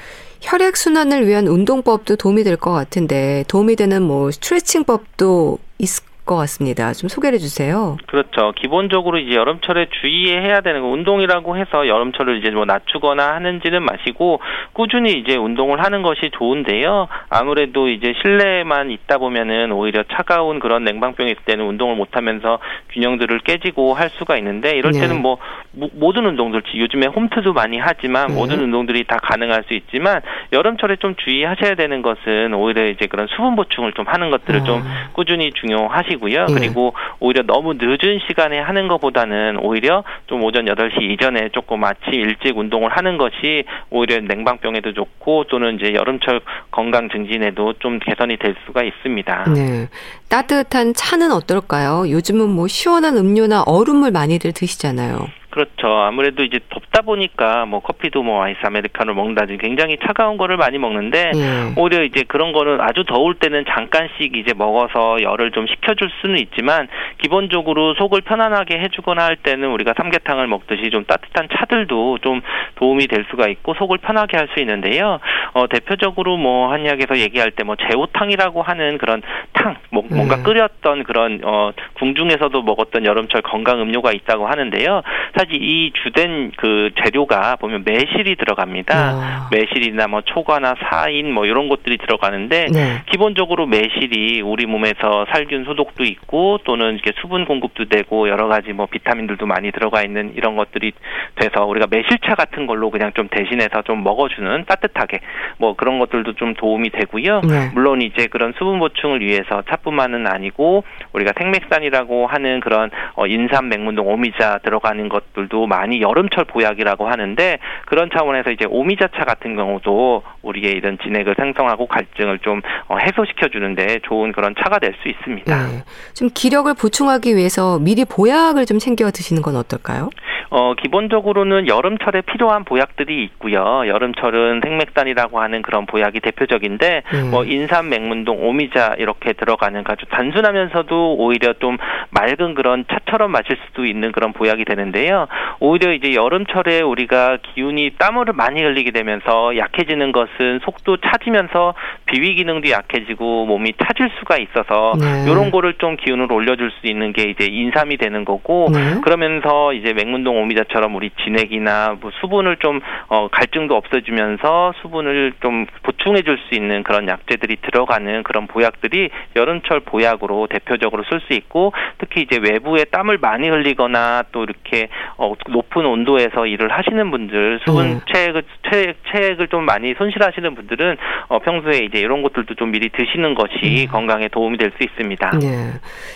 [0.42, 6.94] 혈액 순환을 위한 운동법도 도움이 될 것 같은데 도움이 되는 뭐 스트레칭법도 있을 것 같습니다.
[6.94, 7.98] 좀 소개해 주세요.
[8.06, 8.54] 그렇죠.
[8.56, 14.40] 기본적으로 이제 여름철에 주의해야 되는 거 운동이라고 해서 여름철을 이제 뭐 낮추거나 하는지는 마시고
[14.74, 17.08] 꾸준히 이제 운동을 하는 것이 좋은데요.
[17.30, 22.60] 아무래도 이제 실내에만 있다 보면은 오히려 차가운 그런 냉방병이 있을 때는 운동을 못 하면서
[22.92, 25.00] 균형들을 깨지고 할 수가 있는데 이럴 네.
[25.00, 25.22] 때는 네.
[25.22, 25.40] 뭐
[25.72, 28.36] 모든 운동들 요즘에 홈트도 많이 하지만 네.
[28.36, 30.22] 모든 운동들이 다 가능할 수 있지만
[30.54, 34.64] 여름철에 좀 주의하셔야 되는 것은 오히려 이제 그런 수분 보충을 좀 하는 것들을 아.
[34.64, 36.46] 좀 꾸준히 중요하시고 하시고요.
[36.46, 36.54] 네.
[36.54, 42.58] 그리고 오히려 너무 늦은 시간에 하는 것보다는 오히려 좀 오전 8시 이전에 조금 아침 일찍
[42.58, 48.84] 운동을 하는 것이 오히려 냉방병에도 좋고 또는 이제 여름철 건강 증진에도 좀 개선이 될 수가
[48.84, 49.46] 있습니다.
[49.56, 49.88] 네.
[50.30, 52.10] 따뜻한 차는 어떨까요?
[52.10, 55.39] 요즘은 뭐 시원한 음료나 얼음물 많이들 드시잖아요.
[55.50, 55.88] 그렇죠.
[55.88, 61.32] 아무래도 이제 덥다 보니까 뭐 커피도 뭐 아이스 아메리카노 먹는다든지 굉장히 차가운 거를 많이 먹는데
[61.36, 61.74] 예.
[61.76, 66.88] 오히려 이제 그런 거는 아주 더울 때는 잠깐씩 이제 먹어서 열을 좀 식혀줄 수는 있지만
[67.22, 72.42] 기본적으로 속을 편안하게 해주거나 할 때는 우리가 삼계탕을 먹듯이 좀 따뜻한 차들도 좀
[72.76, 75.20] 도움이 될 수가 있고 속을 편하게 할 수 있는데요.
[75.54, 79.22] 어, 대표적으로 뭐 한의학에서 얘기할 때 뭐 제오탕이라고 하는 그런
[79.54, 80.44] 탕, 뭐, 뭔가 예.
[80.44, 85.04] 끓였던 그런 어, 궁중에서도 먹었던 여름철 건강 음료가 있다고 하는데요.
[85.40, 88.94] 사실 이 주된 그 재료가 보면 매실이 들어갑니다.
[88.94, 89.50] 아.
[89.50, 93.02] 매실이나 뭐 초과나 사인 뭐 이런 것들이 들어가는데 네.
[93.10, 98.88] 기본적으로 매실이 우리 몸에서 살균 소독도 있고 또는 이렇게 수분 공급도 되고 여러 가지 뭐
[98.88, 100.92] 비타민들도 많이 들어가 있는 이런 것들이
[101.36, 105.22] 돼서 우리가 매실차 같은 걸로 그냥 좀 대신해서 좀 먹어주는 따뜻하게
[105.58, 107.42] 뭐 그런 것들도 좀 도움이 되고요.
[107.48, 107.72] 네.
[107.74, 114.06] 물론 이제 그런 수분 보충을 위해서 차뿐만은 아니고 우리가 생맥산이라고 하는 그런 어 인삼 맹문동
[114.06, 120.74] 오미자 들어가는 것 것들도 많이 여름철 보약이라고 하는데 그런 차원에서 이제 오미자차 같은 경우도 우리의
[120.74, 125.56] 이런 진액을 생성하고 갈증을 좀 어, 해소시켜 주는데 좋은 그런 차가 될 수 있습니다.
[125.56, 125.84] 네.
[126.14, 130.10] 좀 기력을 보충하기 위해서 미리 보약을 좀 챙겨 드시는 건 어떨까요?
[130.52, 133.84] 어, 기본적으로는 여름철에 필요한 보약들이 있고요.
[133.88, 137.30] 여름철은 생맥산이라고 하는 그런 보약이 대표적인데 음.
[137.32, 141.78] 뭐 인삼, 맹문동, 오미자 이렇게 들어가는 아주 단순하면서도 오히려 좀
[142.10, 145.19] 맑은 그런 차처럼 마실 수도 있는 그런 보약이 되는데요.
[145.60, 152.70] 오히려 이제 여름철에 우리가 기운이 땀을 많이 흘리게 되면서 약해지는 것은 속도 차지면서 비위 기능도
[152.72, 155.30] 약해지고 몸이 차질 수가 있어서 네.
[155.32, 159.00] 이런 거를 좀 기운을 올려줄 수 있는 게 이제 인삼이 되는 거고 네.
[159.02, 166.24] 그러면서 이제 맹문동 오미자처럼 우리 진액이나 뭐 수분을 좀 어, 갈증도 없어지면서 수분을 좀 보충해
[166.24, 172.22] 줄 수 있는 그런 약재들이 들어가는 그런 보약들이 여름철 보약으로 대표적으로 쓸 수 있고 특히
[172.22, 178.02] 이제 외부에 땀을 많이 흘리거나 또 이렇게 어, 높은 온도에서 일을 하시는 분들 수분 음.
[178.14, 183.36] 체액을 체액, 체액을 좀 많이 손실하시는 분들은 어, 평소에 이제 이런 것들도 좀 미리 드시는
[183.36, 183.92] 것이 음.
[183.92, 185.40] 건강에 도움이 될 수 있습니다.
[185.40, 185.74] 네.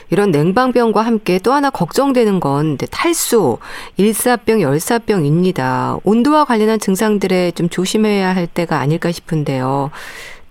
[0.09, 3.57] 이런 냉방병과 함께 또 하나 걱정되는 건 탈수,
[3.97, 5.97] 일사병, 열사병입니다.
[6.03, 9.91] 온도와 관련한 증상들에 좀 조심해야 할 때가 아닐까 싶은데요.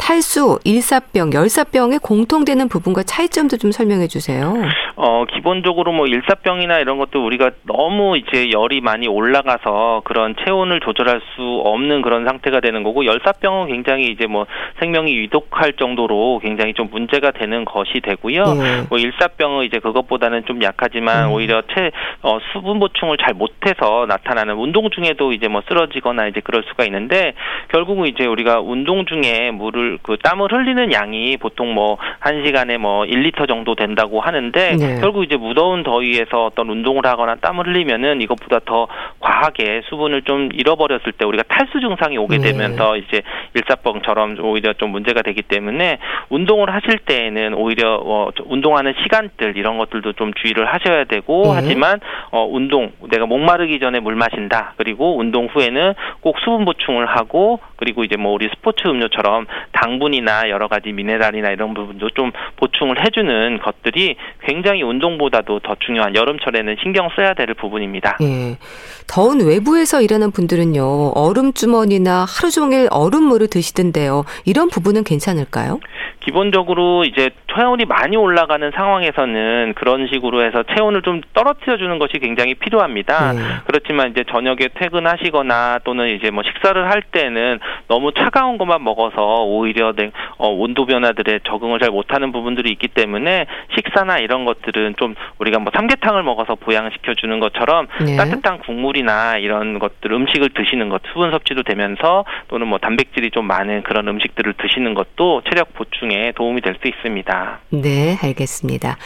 [0.03, 4.53] 탈수, 일사병, 열사병의 공통되는 부분과 차이점도 좀 설명해 주세요.
[4.97, 11.21] 어, 기본적으로 뭐 일사병이나 이런 것도 우리가 너무 이제 열이 많이 올라가서 그런 체온을 조절할
[11.21, 14.47] 수 없는 그런 상태가 되는 거고 열사병은 굉장히 이제 뭐
[14.81, 18.45] 생명이 위독할 정도로 굉장히 좀 문제가 되는 것이 되고요.
[18.55, 18.83] 네.
[18.89, 21.33] 뭐 일사병은 이제 그것보다는 좀 약하지만 음.
[21.33, 26.65] 오히려 체 어, 수분 보충을 잘 못해서 나타나는 운동 중에도 이제 뭐 쓰러지거나 이제 그럴
[26.65, 27.35] 수가 있는데
[27.69, 33.05] 결국은 이제 우리가 운동 중에 물을 그 땀을 흘리는 양이 보통 뭐 한 시간에 뭐
[33.05, 35.01] 1리터 정도 된다고 하는데 네.
[35.01, 38.87] 결국 이제 무더운 더위에서 어떤 운동을 하거나 땀을 흘리면은 이것보다 더
[39.21, 42.53] 과하게 수분을 좀 잃어버렸을 때 우리가 탈수 증상이 오게 네.
[42.53, 43.23] 되면서 이제
[43.55, 50.13] 일사병처럼 오히려 좀 문제가 되기 때문에 운동을 하실 때에는 오히려 어 운동하는 시간들 이런 것들도
[50.13, 51.51] 좀 주의를 하셔야 되고 네.
[51.55, 52.01] 하지만
[52.31, 58.05] 어 운동 내가 목마르기 전에 물 마신다 그리고 운동 후에는 꼭 수분 보충을 하고 그리고
[58.05, 63.59] 이제 뭐 우리 스포츠 음료처럼 당분이나 여러 가지 미네랄이나 이런 부분도 좀 보충 보충을 해주는
[63.61, 68.19] 것들이 굉장히 운동보다도 더 중요한 여름철에는 신경 써야 될 부분입니다.
[68.23, 68.59] 예.
[69.07, 74.25] 더운 외부에서 일하는 분들은요, 얼음 주머니나 하루 종일 얼음물을 드시던데요.
[74.45, 75.81] 이런 부분은 괜찮을까요?
[76.25, 82.55] 기본적으로 이제 체온이 많이 올라가는 상황에서는 그런 식으로 해서 체온을 좀 떨어뜨려 주는 것이 굉장히
[82.55, 83.33] 필요합니다.
[83.33, 83.41] 네.
[83.67, 89.93] 그렇지만 이제 저녁에 퇴근하시거나 또는 이제 뭐 식사를 할 때는 너무 차가운 것만 먹어서 오히려
[90.39, 95.73] 어, 온도 변화들에 적응을 잘 못하는 부분들이 있기 때문에 식사나 이런 것들은 좀 우리가 뭐
[95.75, 98.17] 삼계탕을 먹어서 보양시켜 주는 것처럼 네.
[98.17, 103.83] 따뜻한 국물이나 이런 것들 음식을 드시는 것 수분 섭취도 되면서 또는 뭐 단백질이 좀 많은
[103.83, 107.61] 그런 음식들을 드시는 것도 체력 보충에 도움이 될 수 있습니다.
[107.71, 108.97] 네, 알겠습니다.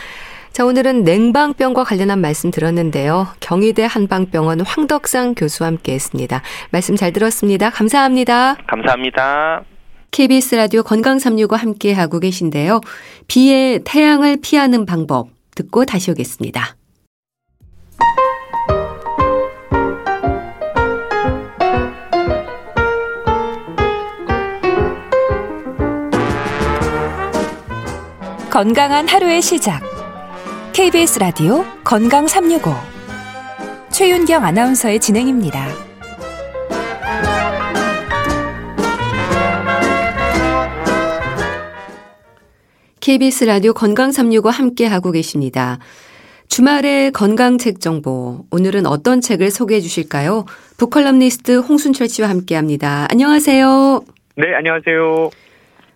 [0.52, 3.26] 자, 오늘은 냉방병과 관련한 말씀 들었는데요.
[3.40, 6.40] 경희대 한방병원 황덕상 교수와 함께 했습니다.
[6.70, 7.70] 말씀 잘 들었습니다.
[7.70, 8.56] 감사합니다.
[8.66, 9.75] 감사합니다.
[10.16, 12.80] KBS 라디오 건강365 함께 하고 계신데요.
[13.26, 16.74] 비에 태양을 피하는 방법 듣고 다시 오겠습니다.
[28.48, 29.82] 건강한 하루의 시작.
[30.72, 32.72] KBS 라디오 건강 365.
[33.90, 35.68] 최윤경 아나운서의 진행입니다.
[43.06, 45.78] KBS 라디오 건강 365 함께 하고 계십니다.
[46.48, 48.46] 주말의 건강책 정보.
[48.50, 50.44] 오늘은 어떤 책을 소개해 주실까요?
[50.76, 53.06] 북컬럼니스트 홍순철 씨와 함께 합니다.
[53.08, 54.02] 안녕하세요.
[54.38, 55.30] 네, 안녕하세요.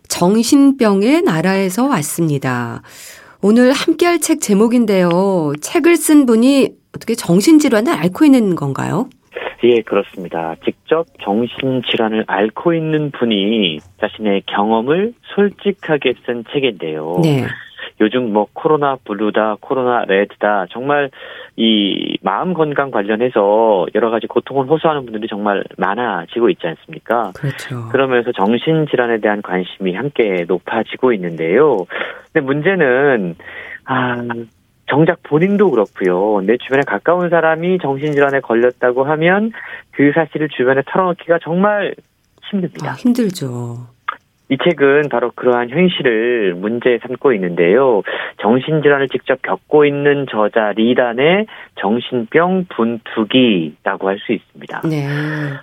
[0.06, 2.82] 정신병의 나라에서 왔습니다.
[3.42, 5.54] 오늘 함께 할 책 제목인데요.
[5.60, 9.10] 책을 쓴 분이 어떻게 정신질환을 앓고 있는 건가요?
[9.62, 10.54] 예, 그렇습니다.
[10.64, 17.20] 직접 정신질환을 앓고 있는 분이 자신의 경험을 솔직하게 쓴 책인데요.
[17.22, 17.44] 네.
[18.00, 21.10] 요즘 뭐 코로나 블루다, 코로나 레드다 정말
[21.56, 27.32] 이 마음 건강 관련해서 여러 가지 고통을 호소하는 분들이 정말 많아지고 있지 않습니까?
[27.34, 27.88] 그렇죠.
[27.90, 31.84] 그러면서 정신 질환에 대한 관심이 함께 높아지고 있는데요.
[32.32, 33.36] 근데 문제는
[33.84, 34.16] 아
[34.90, 36.40] 정작 본인도 그렇고요.
[36.44, 39.52] 내 주변에 가까운 사람이 정신질환에 걸렸다고 하면
[39.92, 41.94] 그 사실을 주변에 털어놓기가 정말
[42.50, 42.90] 힘듭니다.
[42.90, 43.86] 아, 힘들죠.
[44.48, 48.02] 이 책은 바로 그러한 현실을 문제 삼고 있는데요.
[48.42, 54.80] 정신질환을 직접 겪고 있는 저자 리단의 정신병 분투기라고 할 수 있습니다.
[54.88, 55.06] 네.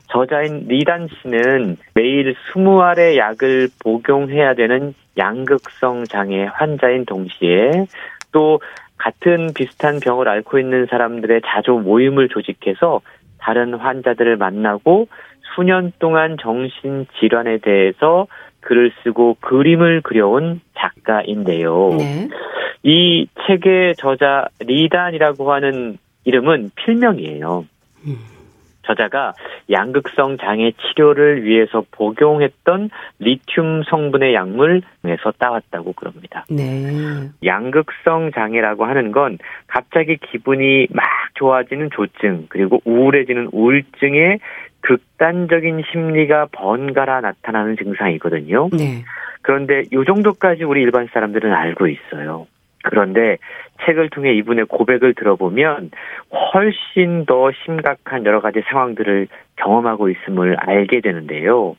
[0.09, 7.87] 저자인 리단 씨는 매일 20알의 약을 복용해야 되는 양극성 장애 환자인 동시에
[8.31, 8.61] 또
[8.97, 13.01] 같은 비슷한 병을 앓고 있는 사람들의 자조 모임을 조직해서
[13.37, 15.07] 다른 환자들을 만나고
[15.55, 18.27] 수년 동안 정신 질환에 대해서
[18.61, 21.95] 글을 쓰고 그림을 그려온 작가인데요.
[21.97, 22.27] 네.
[22.83, 27.65] 이 책의 저자 리단이라고 하는 이름은 필명이에요.
[28.05, 28.36] 음.
[28.87, 29.33] 저자가
[29.69, 36.45] 양극성 장애 치료를 위해서 복용했던 리튬 성분의 약물에서 따왔다고 그럽니다.
[36.49, 37.29] 네.
[37.43, 44.39] 양극성 장애라고 하는 건 갑자기 기분이 막 좋아지는 조증 그리고 우울해지는 우울증의
[44.81, 48.69] 극단적인 심리가 번갈아 나타나는 증상이거든요.
[48.71, 49.03] 네.
[49.41, 52.47] 그런데 이 정도까지 우리 일반 사람들은 알고 있어요.
[52.89, 53.37] 그런데
[53.85, 55.91] 책을 통해 이분의 고백을 들어보면
[56.53, 61.75] 훨씬 더 심각한 여러 가지 상황들을 경험하고 있음을 알게 되는데요.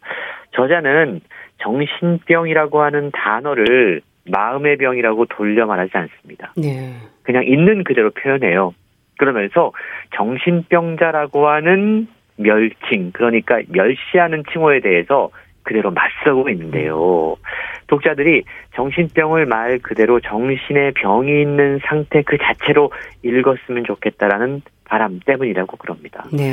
[0.52, 1.20] 저자는
[1.58, 6.52] 정신병이라고 하는 단어를 마음의 병이라고 돌려 말하지 않습니다.
[6.56, 6.92] 네.
[7.22, 8.74] 그냥 있는 그대로 표현해요.
[9.18, 9.72] 그러면서
[10.14, 15.30] 정신병자라고 하는 멸칭, 그러니까 멸시하는 칭호에 대해서
[15.68, 17.36] 그대로 맞서고 있는데요.
[17.88, 22.90] 독자들이 정신병을 말 그대로 정신의 병이 있는 상태 그 자체로
[23.22, 26.24] 읽었으면 좋겠다라는 바람 때문이라고 그럽니다.
[26.32, 26.52] 네.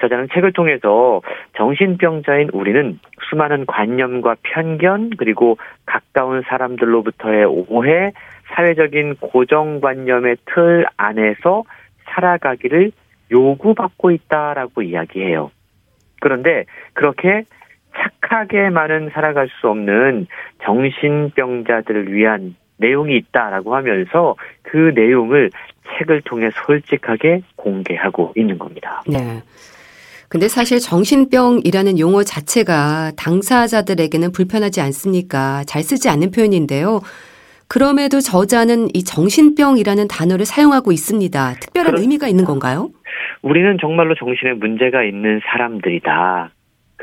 [0.00, 1.20] 저자는 책을 통해서
[1.58, 2.98] 정신병자인 우리는
[3.28, 8.12] 수많은 관념과 편견 그리고 가까운 사람들로부터의 오해,
[8.54, 11.64] 사회적인 고정관념의 틀 안에서
[12.06, 12.92] 살아가기를
[13.30, 15.50] 요구받고 있다라고 이야기해요.
[16.20, 17.44] 그런데 그렇게
[17.96, 20.26] 착하게만은 살아갈 수 없는
[20.64, 25.50] 정신병자들을 위한 내용이 있다라고 하면서 그 내용을
[25.98, 29.02] 책을 통해 솔직하게 공개하고 있는 겁니다.
[29.06, 29.42] 네.
[30.28, 35.62] 근데 사실 정신병이라는 용어 자체가 당사자들에게는 불편하지 않습니까?
[35.64, 37.00] 잘 쓰지 않는 표현인데요.
[37.68, 41.54] 그럼에도 저자는 이 정신병이라는 단어를 사용하고 있습니다.
[41.60, 42.00] 특별한 그렇...
[42.02, 42.90] 의미가 있는 건가요?
[43.42, 46.50] 우리는 정말로 정신에 문제가 있는 사람들이다.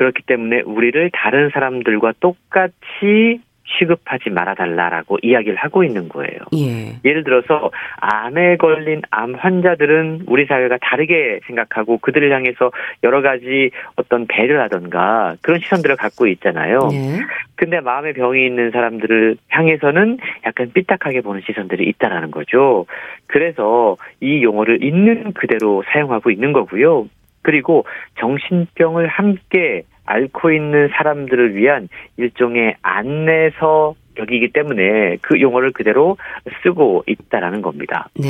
[0.02, 3.40] 그렇기 때문에 우리를 다른 사람들과 똑같이
[3.78, 6.40] 취급하지 말아달라라고 이야기를 하고 있는 거예요.
[6.56, 6.98] 예.
[7.04, 12.72] 예를 들어서 암에 걸린 암 환자들은 우리 사회가 다르게 생각하고 그들을 향해서
[13.04, 16.88] 여러 가지 어떤 배려라던가 그런 시선들을 갖고 있잖아요.
[16.90, 17.20] 네.
[17.54, 22.86] 근데 마음의 병이 있는 사람들을 향해서는 약간 삐딱하게 보는 시선들이 있다라는 거죠.
[23.28, 27.06] 그래서 이 용어를 있는 그대로 사용하고 있는 거고요.
[27.42, 27.84] 그리고
[28.18, 36.16] 정신병을 함께 앓고 있는 사람들을 위한 일종의 안내서 격이기 때문에 그 용어를 그대로
[36.62, 38.08] 쓰고 있다라는 겁니다.
[38.14, 38.28] 네.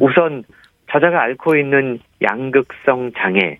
[0.00, 0.44] 우선
[0.90, 3.58] 저자가 앓고 있는 양극성 장애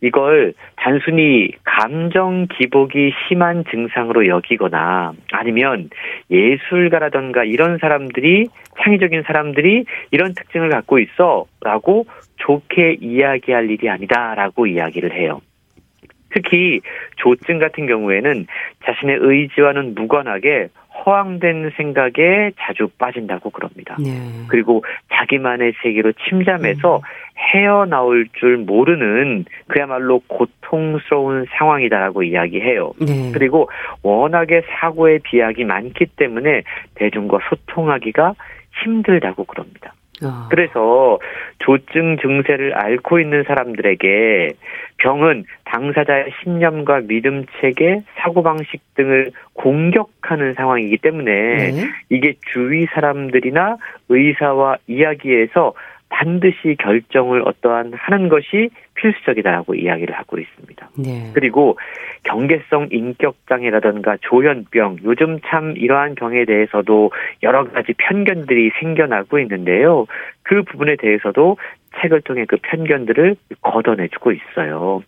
[0.00, 5.90] 이걸 단순히 감정 기복이 심한 증상으로 여기거나 아니면
[6.30, 8.46] 예술가라던가 이런 사람들이
[8.80, 15.40] 창의적인 사람들이 이런 특징을 갖고 있어라고 좋게 이야기할 일이 아니다라고 이야기를 해요.
[16.30, 16.80] 특히
[17.16, 18.46] 조증 같은 경우에는
[18.84, 20.68] 자신의 의지와는 무관하게
[21.04, 23.96] 허황된 생각에 자주 빠진다고 그럽니다.
[24.02, 24.10] 네.
[24.48, 27.02] 그리고 자기만의 세계로 침잠해서
[27.36, 32.92] 헤어나올 줄 모르는 그야말로 고통스러운 상황이다라고 이야기해요.
[33.00, 33.30] 네.
[33.32, 33.70] 그리고
[34.02, 36.62] 워낙에 사고의 비약이 많기 때문에
[36.96, 38.34] 대중과 소통하기가
[38.82, 39.94] 힘들다고 그럽니다.
[40.22, 40.48] 어.
[40.50, 41.18] 그래서
[41.58, 44.52] 조증 증세를 앓고 있는 사람들에게
[44.98, 51.88] 병은 당사자의 신념과 믿음 체계, 사고방식 등을 공격하는 상황이기 때문에 네.
[52.10, 53.76] 이게 주위 사람들이나
[54.08, 55.74] 의사와 이야기해서
[56.10, 60.88] 반드시 결정을 어떠한 하는 것이 필수적이다라고 이야기를 하고 있습니다.
[60.98, 61.30] 네.
[61.34, 61.78] 그리고
[62.24, 70.06] 경계성 인격장애라든가 조현병, 요즘 참 이러한 병에 대해서도 여러 가지 편견들이 생겨나고 있는데요.
[70.42, 71.58] 그 부분에 대해서도
[72.00, 75.02] 책을 통해 그 편견들을 걷어내주고 있어요.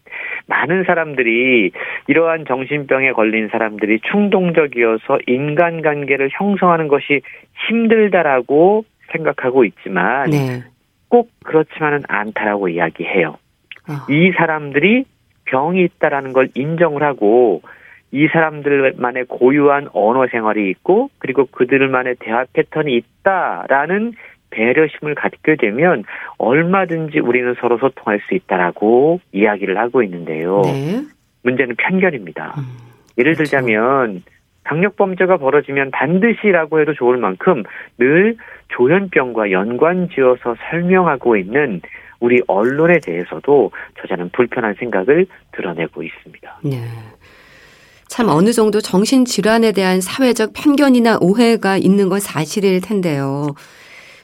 [0.46, 1.72] 많은 사람들이
[2.06, 7.20] 이러한 정신병에 걸린 사람들이 충동적이어서 인간관계를 형성하는 것이
[7.68, 10.62] 힘들다라고 생각하고 있지만 네.
[11.10, 13.28] 꼭 그렇지만은 않다라고 이야기해요.
[13.28, 13.92] 어.
[14.08, 15.04] 이 사람들이
[15.44, 17.60] 병이 있다라는 걸 인정을 하고
[18.12, 24.14] 이 사람들만의 고유한 언어 생활이 있고 그리고 그들만의 대화 패턴이 있다라는
[24.50, 26.04] 배려심을 갖게 되면
[26.38, 30.62] 얼마든지 우리는 서로 소통할 수 있다라고 이야기를 하고 있는데요.
[30.62, 31.02] 네.
[31.42, 32.54] 문제는 편견입니다.
[32.58, 32.62] 음.
[33.18, 33.50] 예를 그렇죠.
[33.50, 34.22] 들자면
[34.70, 37.64] 강력 범죄가 벌어지면 반드시라고 해도 좋을 만큼
[37.98, 38.36] 늘
[38.68, 41.80] 조현병과 연관 지어서 설명하고 있는
[42.20, 46.60] 우리 언론에 대해서도 저자는 불편한 생각을 드러내고 있습니다.
[46.62, 46.76] 네.
[48.06, 53.48] 참 어느 정도 정신질환에 대한 사회적 편견이나 오해가 있는 건 사실일 텐데요.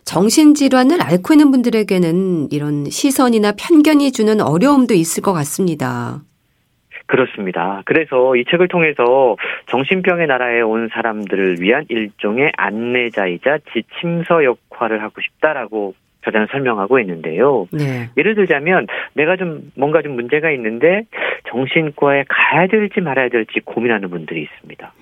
[0.04, 6.22] 정신질환을 앓고 있는 분들에게는 이런 시선이나 편견이 주는 어려움도 있을 것 같습니다.
[7.06, 7.82] 그렇습니다.
[7.84, 15.94] 그래서 이 책을 통해서 정신병의 나라에 온 사람들을 위한 일종의 안내자이자 지침서 역할을 하고 싶다라고
[16.26, 17.68] 저자는 설명하고 있는데요.
[17.70, 18.08] 네.
[18.16, 21.04] 예를 들자면 내가 좀 뭔가 좀 문제가 있는데
[21.48, 24.92] 정신과에 가야 될지 말아야 될지 고민하는 분들이 있습니다.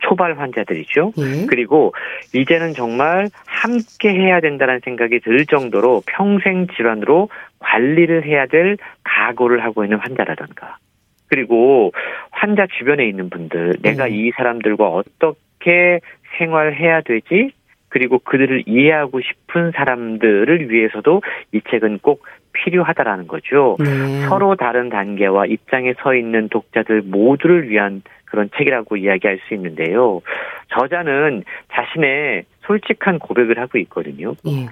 [0.00, 1.12] 초발 환자들이죠.
[1.18, 1.46] 예.
[1.46, 1.94] 그리고
[2.34, 7.28] 이제는 정말 함께 해야 된다는 생각이 들 정도로 평생 질환으로
[7.60, 10.78] 관리를 해야 될 각오를 하고 있는 환자라던가.
[11.28, 11.92] 그리고
[12.30, 14.12] 환자 주변에 있는 분들, 내가 음.
[14.12, 16.00] 이 사람들과 어떻게
[16.38, 17.52] 생활해야 되지?
[17.88, 23.76] 그리고 그들을 이해하고 싶은 사람들을 위해서도 이 책은 꼭 필요하다라는 거죠.
[23.78, 24.26] 네.
[24.28, 30.22] 서로 다른 단계와 입장에 서 있는 독자들 모두를 위한 그런 책이라고 이야기할 수 있는데요.
[30.76, 34.34] 저자는 자신의 솔직한 고백을 하고 있거든요.
[34.46, 34.66] 예.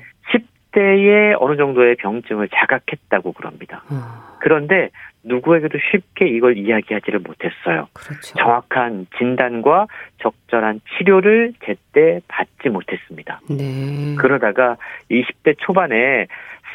[0.72, 3.84] 10대에 어느 정도의 병증을 자각했다고 그럽니다.
[3.88, 4.90] 어, 그런데
[5.24, 7.88] 누구에게도 쉽게 이걸 이야기하지를 못했어요.
[7.92, 8.34] 그렇죠.
[8.38, 9.86] 정확한 진단과
[10.18, 13.40] 적절한 치료를 제때 받지 못했습니다.
[13.48, 14.14] 네.
[14.18, 14.76] 그러다가
[15.10, 16.26] 20대 초반에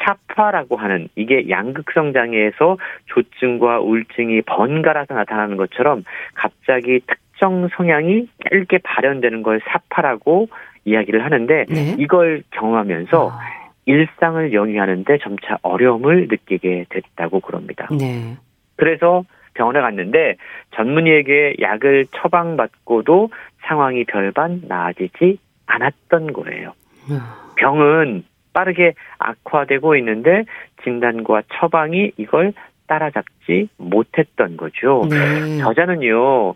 [0.04, 9.42] 사파라고 하는 이게 양극성 장애에서 조증과 우울증이 번갈아서 나타나는 것처럼 갑자기 특정 성향이 짧게 발현되는
[9.42, 10.48] 걸 사파라고
[10.84, 11.96] 이야기를 하는데 네.
[11.98, 17.88] 이걸 경험하면서 아, 일상을 영위하는데 점차 어려움을 느끼게 됐다고 그럽니다.
[17.90, 18.36] 네.
[18.76, 20.36] 그래서 병원에 갔는데
[20.76, 23.30] 전문의에게 약을 처방받고도
[23.66, 26.74] 상황이 별반 나아지지 않았던 거예요.
[27.10, 30.44] 어, 병은 빠르게 악화되고 있는데
[30.84, 32.52] 진단과 처방이 이걸
[32.88, 35.06] 따라잡지 못했던 거죠.
[35.08, 35.58] 네.
[35.58, 36.54] 저자는요,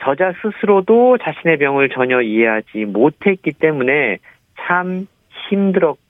[0.00, 4.18] 저자 스스로도 자신의 병을 전혀 이해하지 못했기 때문에
[4.60, 5.06] 참
[5.48, 6.07] 힘들었고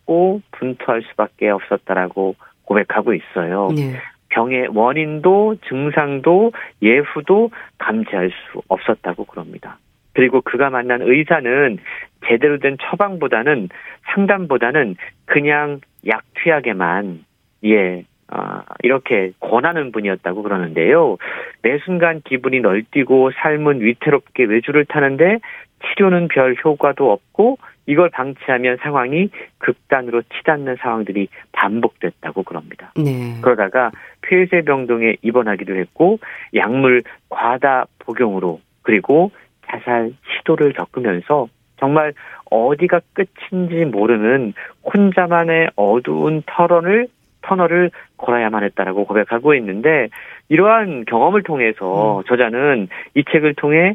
[0.53, 2.35] 분투할 수밖에 없었다라고
[2.65, 3.69] 고백하고 있어요.
[3.75, 3.97] 네.
[4.31, 6.53] 병의 원인도 증상도
[6.83, 9.79] 예후도 감지할 수 없었다고 그럽니다.
[10.13, 11.79] 그리고 그가 만난 의사는
[12.27, 13.69] 제대로 된 처방보다는
[14.15, 14.97] 상담보다는
[15.27, 17.25] 그냥 약 투약에만
[17.65, 21.17] 예 아, 이렇게 권하는 분이었다고 그러는데요.
[21.63, 25.39] 매 순간 기분이 널뛰고 삶은 위태롭게 외주를 타는데
[25.87, 27.59] 치료는 별 효과도 없고
[27.89, 32.93] 이걸 방치하면 상황이 극단으로 치닫는 상황들이 반복됐다고 그럽니다.
[32.97, 33.41] 네.
[33.41, 36.19] 그러다가 폐쇄병동에 입원하기도 했고
[36.55, 39.31] 약물 과다 복용으로 그리고
[39.67, 42.13] 자살 시도를 겪으면서 정말
[42.51, 44.53] 어디가 끝인지 모르는
[44.85, 47.09] 혼자만의 어두운 터널을
[47.41, 50.09] 터널을 걸어야만 했다라고 고백하고 있는데
[50.51, 52.25] 이러한 경험을 통해서 음.
[52.27, 53.95] 저자는 이 책을 통해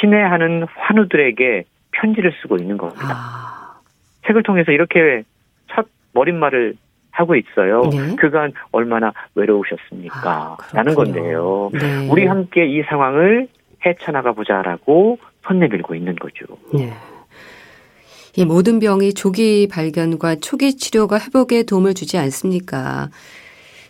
[0.00, 1.64] 친애하는 환우들에게
[2.00, 3.08] 편지를 쓰고 있는 겁니다.
[3.12, 3.80] 아.
[4.26, 5.22] 책을 통해서 이렇게
[5.72, 6.74] 첫 머릿말을
[7.10, 7.82] 하고 있어요.
[7.90, 8.16] 네.
[8.16, 10.30] 그간 얼마나 외로우셨습니까?
[10.30, 11.70] 아, 라는 건데요.
[11.72, 12.08] 네.
[12.08, 13.48] 우리 함께 이 상황을
[13.84, 16.44] 헤쳐나가 보자라고 손 내밀고 있는 거죠.
[16.72, 16.92] 네.
[18.36, 23.08] 이 모든 병이 조기 발견과 초기 치료가 회복에 도움을 주지 않습니까?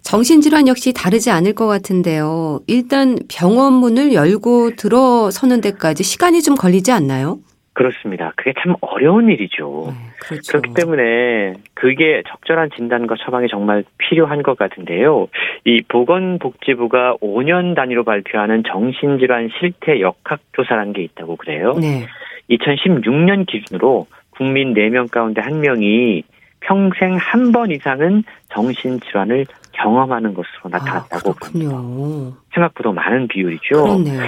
[0.02, 2.60] 정신질환 역시 다르지 않을 것 같은데요.
[2.66, 7.38] 일단 병원 문을 열고 들어서는 데까지 시간이 좀 걸리지 않나요?
[7.72, 8.32] 그렇습니다.
[8.36, 9.88] 그게 참 어려운 일이죠.
[9.88, 10.58] 네, 그렇죠.
[10.60, 15.28] 그렇기 때문에 그게 적절한 진단과 처방이 정말 필요한 것 같은데요.
[15.64, 21.74] 이 보건복지부가 5년 단위로 발표하는 정신질환 실태 역학조사라는 게 있다고 그래요.
[21.80, 22.06] 네.
[22.50, 26.24] 2016년 기준으로 국민 4명 가운데 1명이
[26.60, 29.46] 평생 한 번 이상은 정신질환을
[29.82, 32.32] 경험하는 것으로 아, 나타났다고 아, 그렇군요.
[32.52, 33.82] 생각보다 많은 비율이죠.
[33.82, 34.22] 그렇네요.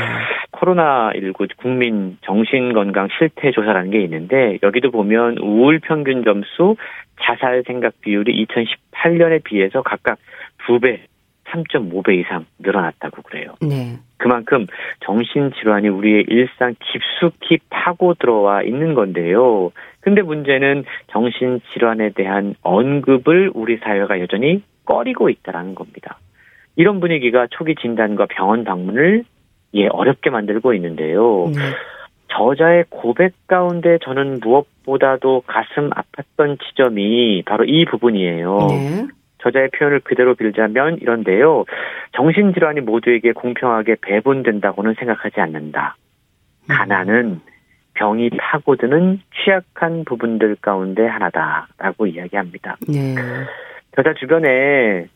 [0.53, 6.77] 코로나19 국민 정신건강 실태조사라는 게 있는데 여기도 보면 우울 평균 점수,
[7.21, 10.19] 자살 생각 비율이 2018년에 비해서 각각
[10.67, 11.01] 2배,
[11.47, 13.55] 3.5배 이상 늘어났다고 그래요.
[13.61, 13.99] 네.
[14.17, 14.67] 그만큼
[15.01, 19.73] 정신질환이 우리의 일상 깊숙이 파고 들어와 있는 건데요.
[20.01, 26.19] 근데 문제는 정신질환에 대한 언급을 우리 사회가 여전히 꺼리고 있다라는 겁니다.
[26.77, 29.25] 이런 분위기가 초기 진단과 병원 방문을
[29.75, 31.51] 예, 어렵게 만들고 있는데요.
[31.55, 31.61] 네.
[32.29, 38.67] 저자의 고백 가운데 저는 무엇보다도 가슴 아팠던 지점이 바로 이 부분이에요.
[38.71, 39.07] 네.
[39.39, 41.65] 저자의 표현을 그대로 빌자면 이런데요.
[42.13, 45.97] 정신질환이 모두에게 공평하게 배분된다고는 생각하지 않는다.
[46.63, 46.67] 음.
[46.69, 47.41] 가난은
[47.95, 52.77] 병이 파고드는 취약한 부분들 가운데 하나다라고 이야기합니다.
[52.89, 53.15] 네.
[53.95, 55.07] 저자 주변에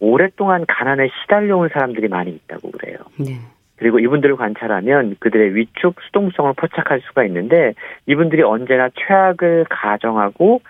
[0.00, 2.98] 오랫동안 가난에 시달려온 사람들이 많이 있다고 그래요.
[3.18, 3.38] 네.
[3.76, 7.74] 그리고 이분들을 관찰하면 그들의 위축 수동성을 포착할 수가 있는데
[8.06, 10.60] 이분들이 언제나 최악을 가정하고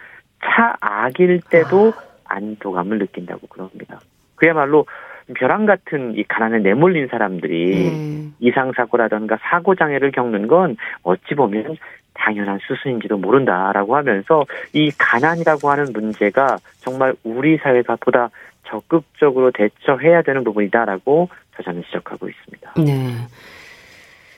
[0.44, 2.09] 차악일 때도 아.
[2.26, 4.00] 안도감을 느낀다고 그럽니다.
[4.36, 4.86] 그야말로
[5.34, 8.34] 벼랑 같은 이 가난에 내몰린 사람들이 음.
[8.40, 11.76] 이상사고라든가 사고장애를 겪는 건 어찌 보면
[12.19, 18.31] 당연한 수순인지도 모른다라고 하면서 이 가난이라고 하는 문제가 정말 우리 사회가 보다
[18.66, 22.75] 적극적으로 대처해야 되는 부분이다라고 저자는 지적하고 있습니다.
[22.85, 23.14] 네.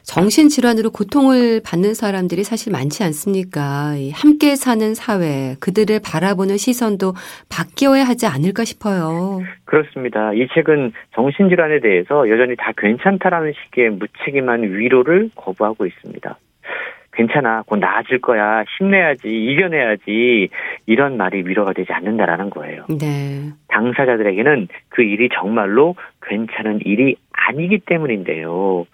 [0.02, 3.94] 정신질환으로 고통을 받는 사람들이 사실 많지 않습니까?
[4.12, 7.12] 함께 사는 사회, 그들을 바라보는 시선도
[7.48, 9.40] 바뀌어야 하지 않을까 싶어요.
[9.66, 10.32] 그렇습니다.
[10.32, 16.38] 이 책은 정신질환에 대해서 여전히 다 괜찮다라는 식의 무책임한 위로를 거부하고 있습니다.
[17.12, 20.48] 괜찮아, 곧 나아질 거야, 힘내야지, 이겨내야지,
[20.86, 22.86] 이런 말이 위로가 되지 않는다라는 거예요.
[22.88, 23.50] 네.
[23.68, 28.86] 당사자들에게는 그 일이 정말로 괜찮은 일이 아니기 때문인데요.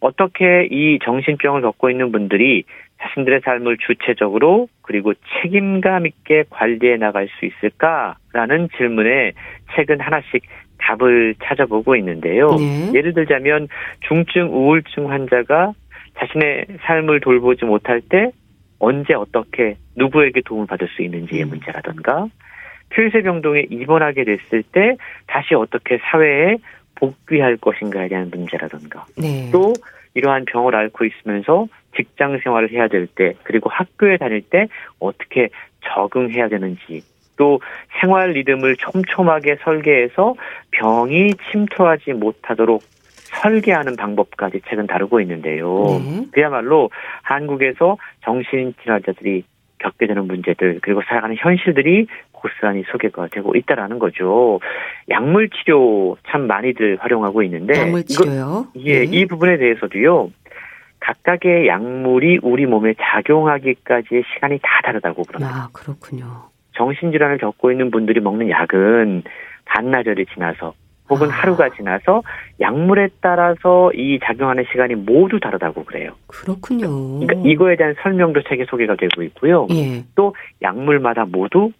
[0.00, 2.64] 어떻게 이 정신병을 겪고 있는 분들이
[3.00, 9.32] 자신들의 삶을 주체적으로 그리고 책임감 있게 관리해 나갈 수 있을까라는 질문에
[9.74, 10.42] 책은 하나씩
[10.78, 12.56] 답을 찾아보고 있는데요.
[12.56, 12.92] 네.
[12.94, 13.68] 예를 들자면
[14.06, 15.72] 중증 우울증 환자가
[16.18, 18.30] 자신의 삶을 돌보지 못할 때
[18.78, 21.48] 언제 어떻게 누구에게 도움을 받을 수 있는지의 음.
[21.50, 22.26] 문제라든가
[22.90, 24.96] 폐쇄병동에 입원하게 됐을 때
[25.26, 26.56] 다시 어떻게 사회에
[26.94, 29.50] 복귀할 것인가에 대한 문제라든가 네.
[29.52, 29.72] 또
[30.14, 34.68] 이러한 병을 앓고 있으면서 직장 생활을 해야 될 때 그리고 학교에 다닐 때
[35.00, 35.48] 어떻게
[35.84, 37.02] 적응해야 되는지
[37.36, 37.60] 또
[38.00, 40.34] 생활 리듬을 촘촘하게 설계해서
[40.70, 42.82] 병이 침투하지 못하도록
[43.42, 45.84] 설계하는 방법까지 책은 다루고 있는데요.
[45.86, 46.26] 네.
[46.32, 46.90] 그야말로
[47.22, 49.44] 한국에서 정신질환자들이
[49.78, 54.60] 겪게 되는 문제들 그리고 살아가는 현실들이 고스란히 소개가 되고 있다라는 거죠.
[55.10, 58.66] 약물 치료 참 많이들 활용하고 있는데 약물 치료요?
[58.74, 59.04] 이거, 예, 네.
[59.04, 60.30] 이 부분에 대해서도요.
[61.00, 65.54] 각각의 약물이 우리 몸에 작용하기까지의 시간이 다 다르다고 그럽니다.
[65.54, 66.24] 아, 그렇군요.
[66.76, 69.22] 정신질환을 겪고 있는 분들이 먹는 약은
[69.66, 70.72] 반나절이 지나서
[71.08, 71.32] 혹은 아.
[71.32, 72.22] 하루가 지나서
[72.60, 76.12] 약물에 따라서 이 작용하는 시간이 모두 다르다고 그래요.
[76.26, 77.20] 그렇군요.
[77.20, 79.66] 그러니까 이거에 대한 설명도 책에 소개가 되고 있고요.
[79.72, 80.02] 예.
[80.14, 81.72] 또 약물마다 모두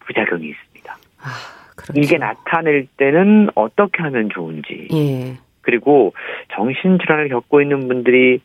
[0.00, 0.96] 부작용이 있습니다.
[1.20, 1.28] 아,
[1.74, 2.00] 그렇죠.
[2.00, 5.38] 이게 나타낼 때는 어떻게 하면 좋은지 예.
[5.62, 6.12] 그리고
[6.54, 8.40] 정신질환을 겪고 있는 분들이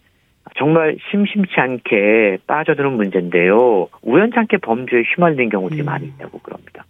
[0.58, 3.90] 정말 심심치 않게 빠져드는 문제인데요.
[4.02, 5.86] 우연찮게 범죄에 휘말리는 경우들이 음.
[5.86, 6.86] 많이 있다고 그럽니다.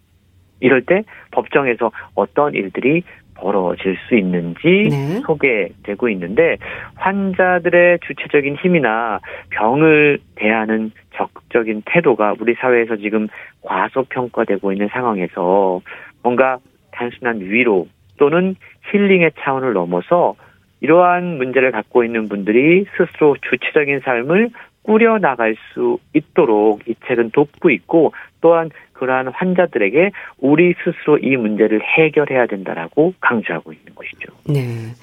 [0.61, 3.03] 이럴 때 법정에서 어떤 일들이
[3.41, 5.19] 벌어질 수 있는지 네.
[5.25, 6.57] 소개되고 있는데
[6.95, 9.19] 환자들의 주체적인 힘이나
[9.49, 13.27] 병을 대하는 적극적인 태도가 우리 사회에서 지금
[13.63, 15.81] 과소평가되고 있는 상황에서
[16.23, 16.59] 뭔가
[16.91, 17.87] 단순한 위로
[18.17, 18.55] 또는
[18.91, 20.35] 힐링의 차원을 넘어서
[20.81, 24.49] 이러한 문제를 갖고 있는 분들이 스스로 주체적인 삶을
[24.83, 31.81] 꾸려 나갈 수 있도록 이 책은 돕고 있고 또한 그러한 환자들에게 우리 스스로 이 문제를
[31.83, 34.31] 해결해야 된다라고 강조하고 있는 것이죠.
[34.47, 34.93] 네.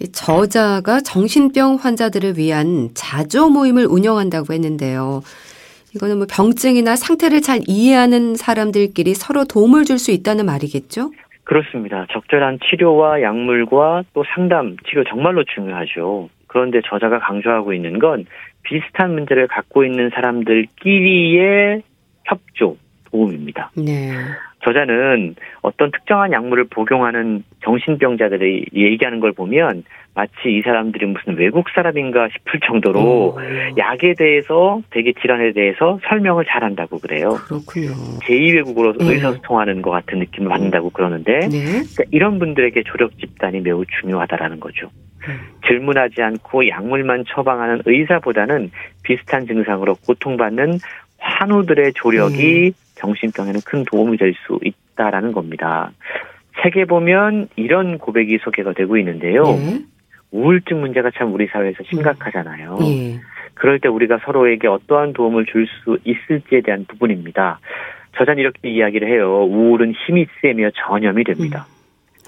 [0.00, 5.22] 이 저자가 정신병 환자들을 위한 자조 모임을 운영한다고 했는데요.
[5.94, 11.10] 이거는 뭐 병증이나 상태를 잘 이해하는 사람들끼리 서로 도움을 줄 수 있다는 말이겠죠?
[11.44, 12.06] 그렇습니다.
[12.12, 16.28] 적절한 치료와 약물과 또 상담, 치료 정말로 중요하죠.
[16.46, 18.26] 그런데 저자가 강조하고 있는 건
[18.68, 21.82] 비슷한 문제를 갖고 있는 사람들끼리의
[22.24, 22.76] 협조,
[23.10, 23.70] 도움입니다.
[23.76, 24.12] 네.
[24.64, 32.28] 저자는 어떤 특정한 약물을 복용하는 정신병자들이 얘기하는 걸 보면 마치 이 사람들이 무슨 외국 사람인가
[32.28, 33.38] 싶을 정도로 오,
[33.78, 37.36] 약에 대해서 대기 질환에 대해서 설명을 잘한다고 그래요.
[37.46, 37.92] 그렇군요.
[38.24, 39.14] 제2외국어로 네.
[39.14, 41.64] 의사소통하는 것 같은 느낌을 받는다고 그러는데 네.
[41.64, 44.90] 그러니까 이런 분들에게 조력 집단이 매우 중요하다라는 거죠.
[45.28, 45.40] 음.
[45.66, 48.70] 질문하지 않고 약물만 처방하는 의사보다는
[49.02, 50.78] 비슷한 증상으로 고통받는
[51.18, 55.90] 환우들의 조력이 정신병에는 큰 도움이 될 수 있다라는 겁니다.
[56.62, 59.44] 책에 보면 이런 고백이 소개가 되고 있는데요.
[59.44, 59.80] 네.
[60.30, 62.78] 우울증 문제가 참 우리 사회에서 심각하잖아요.
[62.82, 63.20] 예.
[63.54, 67.60] 그럴 때 우리가 서로에게 어떠한 도움을 줄 수 있을지에 대한 부분입니다.
[68.16, 69.44] 저자는 이렇게 이야기를 해요.
[69.44, 71.66] 우울은 힘이 세며 전염이 됩니다.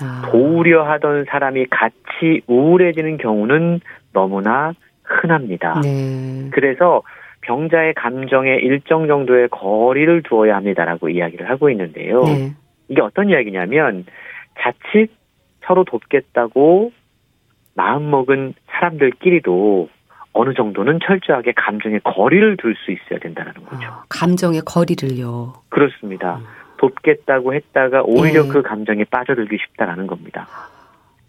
[0.02, 0.28] 아.
[0.30, 3.80] 도우려 하던 사람이 같이 우울해지는 경우는
[4.12, 4.72] 너무나
[5.04, 5.80] 흔합니다.
[5.82, 6.48] 네.
[6.52, 7.02] 그래서
[7.42, 12.22] 병자의 감정에 일정 정도의 거리를 두어야 합니다라고 이야기를 하고 있는데요.
[12.24, 12.52] 네.
[12.88, 14.04] 이게 어떤 이야기냐면
[14.60, 15.10] 자칫
[15.64, 16.92] 서로 돕겠다고
[17.74, 19.88] 마음먹은 사람들끼리도
[20.32, 23.88] 어느 정도는 철저하게 감정에 거리를 둘 수 있어야 된다는 거죠.
[23.88, 25.54] 아, 감정의 거리를요.
[25.70, 26.36] 그렇습니다.
[26.36, 26.44] 음.
[26.80, 28.48] 돕겠다고 했다가 오히려 네.
[28.48, 30.48] 그 감정에 빠져들기 쉽다라는 겁니다.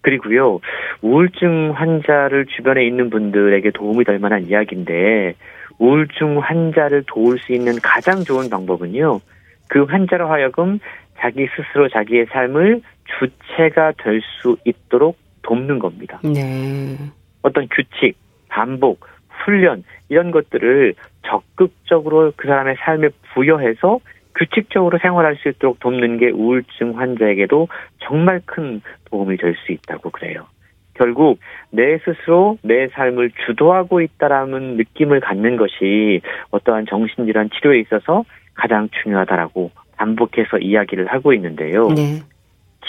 [0.02, 0.62] 그리고요,
[1.02, 5.36] 우울증 환자를 주변에 있는 분들에게 도움이 될 만한 이야기인데,
[5.78, 9.20] 우울증 환자를 도울 수 있는 가장 좋은 방법은요,
[9.68, 10.80] 그 환자로 하여금
[11.20, 12.82] 자기 스스로 자기의 삶을
[13.20, 16.20] 주체가 될 수 있도록 돕는 겁니다.
[16.24, 16.98] 네.
[17.42, 18.16] 어떤 규칙,
[18.48, 19.06] 반복,
[19.44, 24.00] 훈련, 이런 것들을 적극적으로 그 사람의 삶에 부여해서
[24.42, 27.68] 규칙적으로 생활할 수 있도록 돕는 게 우울증 환자에게도
[28.00, 30.48] 정말 큰 도움이 될 수 있다고 그래요.
[30.96, 31.40] 결국
[31.70, 36.22] 내 스스로 내 삶을 주도하고 있다라는 느낌을 갖는 것이
[36.52, 38.24] 어떠한 정신질환 치료에 있어서
[38.54, 41.88] 가장 중요하다라고 반복해서 이야기를 하고 있는데요.
[41.90, 42.22] 네.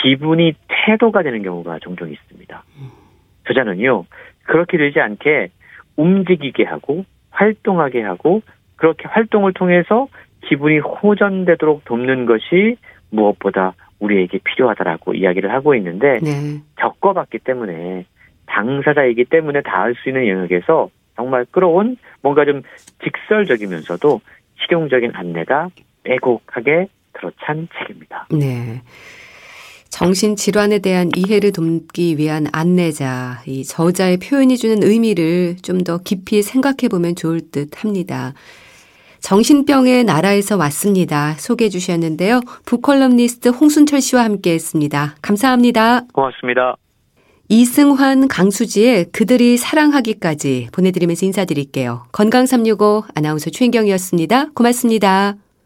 [0.02, 2.64] 기분이 태도가 되는 경우가 종종 있습니다.
[3.46, 4.06] 저자는요,
[4.44, 5.48] 그렇게 되지 않게
[5.96, 8.42] 움직이게 하고, 활동하게 하고,
[8.76, 10.08] 그렇게 활동을 통해서
[10.48, 12.76] 기분이 호전되도록 돕는 것이
[13.10, 16.60] 무엇보다 우리에게 필요하다라고 이야기를 하고 있는데, 네.
[16.76, 18.04] 겪어봤기 때문에,
[18.46, 22.62] 당사자이기 때문에 닿을 수 있는 영역에서 정말 끌어온 뭔가 좀
[23.02, 24.20] 직설적이면서도
[24.64, 25.68] 실용적인 안내가
[26.02, 28.26] 빼곡하게 들어찬 책입니다.
[28.30, 28.82] 네.
[29.90, 36.88] 정신질환에 대한 이해를 돕기 위한 안내자, 이 저자의 표현이 주는 의미를 좀 더 깊이 생각해
[36.90, 38.32] 보면 좋을 듯 합니다.
[39.22, 41.34] 정신병의 나라에서 왔습니다.
[41.38, 42.40] 소개해 주셨는데요.
[42.66, 45.14] 북컬럼니스트 홍순철 씨와 함께 했습니다.
[45.22, 46.02] 감사합니다.
[46.12, 46.76] 고맙습니다.
[47.48, 52.04] 이승환, 강수지의 그들이 사랑하기까지 보내드리면서 인사드릴게요.
[52.12, 54.50] 건강365 아나운서 최인경이었습니다.
[54.54, 55.36] 고맙습니다.